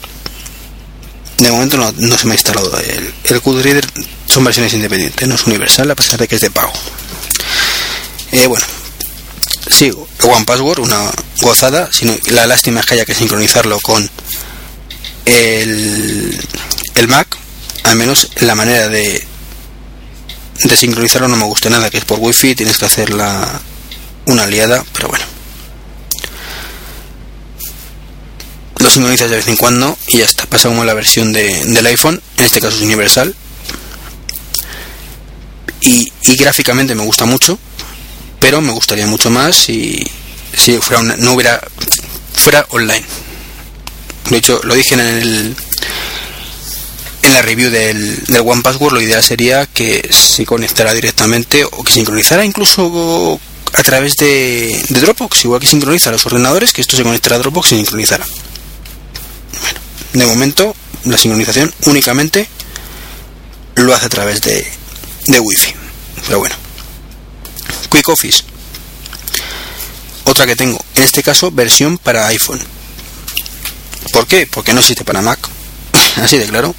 [1.37, 3.87] De momento no, se me ha instalado el, el Reader,
[4.27, 6.73] son versiones independientes, no es universal, a pesar de que es de pago.
[8.31, 8.65] Eh, bueno,
[9.71, 10.09] sigo.
[10.23, 11.11] One Password, una
[11.41, 14.09] gozada, sino la lástima es que haya que sincronizarlo con
[15.25, 16.41] el,
[16.95, 17.37] el Mac,
[17.85, 19.25] al menos la manera de,
[20.65, 23.61] de sincronizarlo no me gusta nada, que es por wifi, tienes que hacer la,
[24.27, 25.33] una aliada, pero bueno.
[28.93, 30.47] sincronizas de vez en cuando y ya está.
[30.47, 33.35] Pasa como la versión de, del iPhone, en este caso es universal.
[35.81, 37.59] Y, y gráficamente me gusta mucho,
[38.43, 40.05] pero me gustaría mucho más si,
[40.53, 41.63] si fuera no hubiera
[42.35, 43.05] fuera online.
[44.31, 45.57] De hecho, lo dije en el
[47.23, 51.85] en la review del, del One Password, lo ideal sería que se conectara directamente o
[51.85, 53.39] que sincronizara incluso
[53.75, 57.71] a través de, Dropbox, igual que sincroniza los ordenadores, que esto se conectara a Dropbox
[57.73, 58.27] y sincronizara.
[59.61, 59.81] Bueno,
[60.15, 60.75] de momento
[61.05, 62.49] la sincronización únicamente
[63.77, 64.67] lo hace a través de,
[65.29, 65.75] de Wi-Fi.
[66.27, 66.62] Pero bueno.
[67.91, 68.45] Quick Office.
[70.25, 72.61] Otra que tengo, en este caso versión para iPhone.
[74.13, 74.47] ¿Por qué?
[74.47, 75.39] Porque no existe para Mac.
[76.17, 76.75] Así de claro.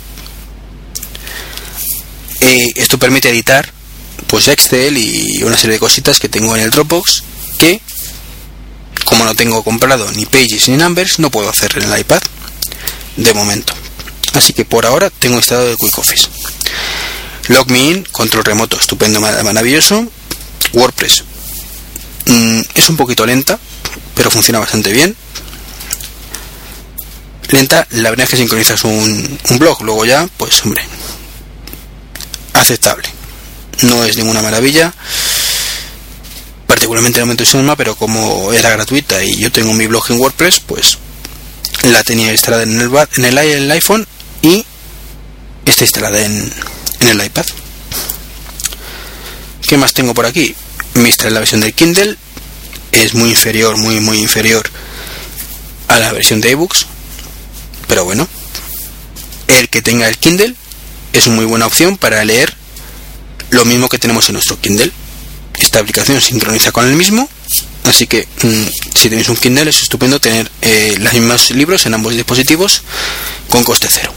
[2.42, 3.72] Eh, esto permite editar
[4.28, 7.24] pues Excel y una serie de cositas que tengo en el Dropbox
[7.58, 7.80] que
[9.06, 12.22] como no tengo comprado ni Pages ni Numbers no puedo hacer en el iPad
[13.18, 13.74] de momento.
[14.34, 16.28] Así que por ahora tengo instalado el Quick Office.
[17.50, 20.08] Log Me In, control remoto, estupendo, maravilloso.
[20.74, 21.24] WordPress.
[22.26, 23.60] Mm, es un poquito lenta,
[24.16, 25.16] pero funciona bastante bien.
[27.50, 30.82] Lenta, la verdad es que sincronizas un, un blog, luego ya, pues hombre,
[32.54, 33.08] aceptable.
[33.82, 34.94] No es ninguna maravilla.
[36.68, 40.60] Particularmente no me entusiasma, pero como era gratuita y yo tengo mi blog en WordPress,
[40.62, 40.98] pues
[41.84, 44.08] la tenía instalada en el, en el, iPhone
[44.42, 44.66] y
[45.66, 46.52] está instalada en,
[47.02, 47.46] en el iPad.
[49.68, 50.56] ¿Qué más tengo por aquí?
[50.96, 52.18] Me instalé la versión del Kindle.
[52.92, 54.70] Es muy inferior, muy, muy inferior
[55.88, 56.86] a la versión de ebooks.
[57.88, 58.28] Pero bueno,
[59.48, 60.56] el que tenga el Kindle
[61.14, 62.54] es muy buena opción para leer
[63.52, 64.92] lo mismo que tenemos en nuestro Kindle.
[65.60, 67.30] Esta aplicación sincroniza con el mismo,
[67.84, 71.94] así que mm, si tenéis un Kindle es estupendo tener eh, los mismos libros en
[71.94, 72.82] ambos dispositivos
[73.50, 74.14] con coste cero.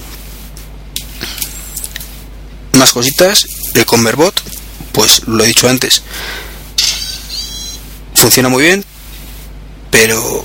[2.72, 4.34] Más cositas, el Converbot,
[4.92, 6.02] pues lo he dicho antes,
[8.16, 8.84] funciona muy bien,
[9.90, 10.44] pero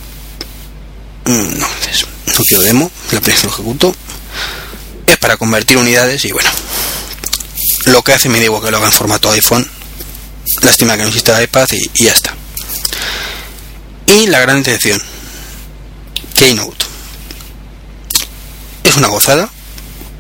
[1.26, 1.68] mm, no,
[2.46, 3.96] quiero demo, la primera lo ejecuto,
[5.08, 6.50] es para convertir unidades y bueno,
[7.86, 9.70] lo que hace me digo que lo haga en formato iPhone.
[10.62, 12.36] Lástima que no exista iPad y, ya está.
[14.08, 15.02] Y la gran intención,
[16.36, 16.86] Keynote.
[18.84, 19.50] Es una gozada,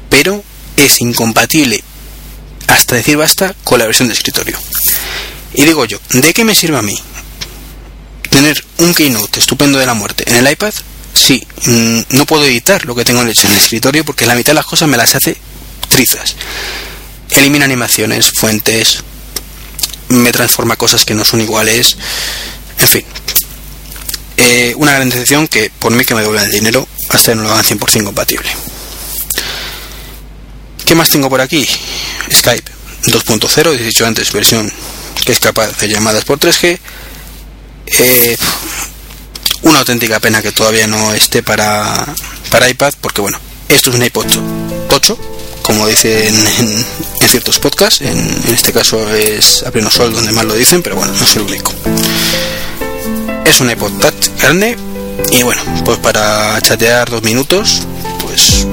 [0.09, 0.43] pero
[0.77, 1.83] es incompatible
[2.67, 4.57] hasta decir basta con la versión de escritorio.
[5.53, 6.97] Y digo yo, ¿de qué me sirve a mí
[8.31, 10.73] tener un Keynote estupendo de la muerte en el iPad
[11.13, 14.55] sí, mm, no puedo editar lo que tengo en el escritorio porque la mitad de
[14.55, 15.37] las cosas me las hace
[15.87, 16.35] trizas.
[17.29, 19.03] Elimina animaciones, fuentes,
[20.09, 21.95] me transforma cosas que no son iguales,
[22.79, 23.05] en fin.
[24.37, 27.51] Eh, una gran decepción que por mí que me devuelvan el dinero hasta no lo
[27.51, 28.49] hagan 100% compatible.
[30.85, 31.67] ¿Qué más tengo por aquí?
[32.31, 32.71] Skype
[33.03, 34.71] 2.0, he dicho antes, versión
[35.23, 36.79] que es capaz de llamadas por 3G.
[37.99, 38.37] Eh,
[39.63, 42.05] una auténtica pena que todavía no esté para,
[42.49, 43.39] para iPad, porque bueno,
[43.69, 44.25] esto es un iPod
[44.89, 45.17] 8,
[45.61, 46.85] como dicen en,
[47.27, 51.25] ciertos podcasts, en, este caso es a sol donde más lo dicen, pero bueno, no
[51.25, 51.73] el único.
[53.45, 54.77] Es un iPod Touch grande
[55.31, 57.81] y bueno, pues para chatear dos minutos,
[58.19, 58.65] pues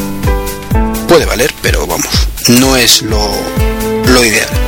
[1.06, 2.10] puede valer, pero vamos,
[2.48, 3.30] no es lo,
[4.06, 4.67] lo ideal.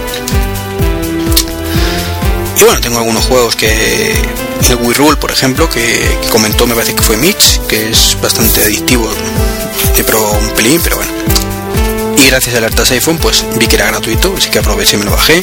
[2.61, 4.13] Y bueno, tengo algunos juegos que.
[4.69, 8.63] El Wii Rule, por ejemplo, que, comentó, me parece que fue Mitch, que es bastante
[8.63, 9.11] adictivo.
[9.97, 11.11] He probado un pelín, pero bueno.
[12.19, 15.07] Y gracias al Artas iPhone, pues vi que era gratuito, así que aproveché y me
[15.07, 15.43] lo bajé.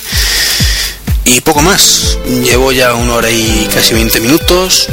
[1.25, 2.19] Y poco más.
[2.43, 4.87] Llevo ya una hora y casi 20 minutos.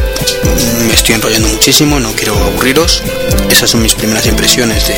[0.86, 3.02] Me estoy enrollando muchísimo, no quiero aburriros.
[3.50, 4.94] Esas son mis primeras impresiones de,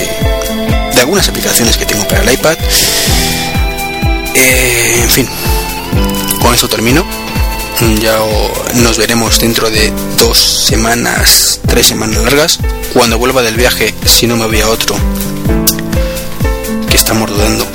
[0.94, 2.57] de algunas aplicaciones que tengo para el iPad.
[4.35, 5.28] Eh, en fin,
[6.47, 7.05] con eso termino.
[8.01, 8.18] Ya
[8.77, 12.60] nos veremos dentro de dos semanas, tres semanas largas.
[12.93, 14.94] Cuando vuelva del viaje, si no me voy a otro
[16.89, 17.66] que estamos dudando,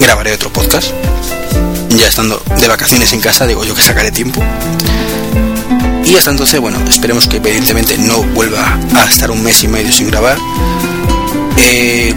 [0.00, 0.90] grabaré otro podcast.
[1.90, 4.42] Ya estando de vacaciones en casa, digo yo que sacaré tiempo.
[6.06, 9.92] Y hasta entonces, bueno, esperemos que evidentemente no vuelva a estar un mes y medio
[9.92, 10.38] sin grabar.
[11.58, 12.14] Eh,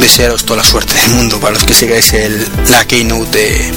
[0.00, 3.70] desearos toda la suerte del mundo para los que sigáis el, la keynote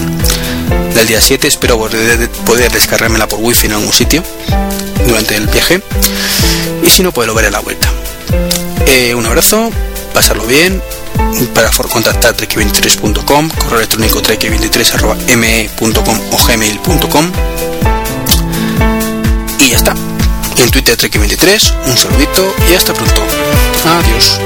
[0.95, 1.47] del día 7.
[1.47, 4.23] Espero poder, descargármela por wifi en algún sitio
[5.05, 5.81] durante el viaje.
[6.81, 7.89] Y si no, pues lo veré a la vuelta.
[8.87, 9.69] Eh, un abrazo,
[10.13, 10.81] pasarlo bien.
[11.53, 17.31] Para contactar trek23.com, correo electrónico trek23.me.com o gmail.com.
[19.59, 19.95] Y ya está.
[20.57, 23.21] en Twitter Trek23, un saludito y hasta pronto.
[23.85, 24.39] Adiós.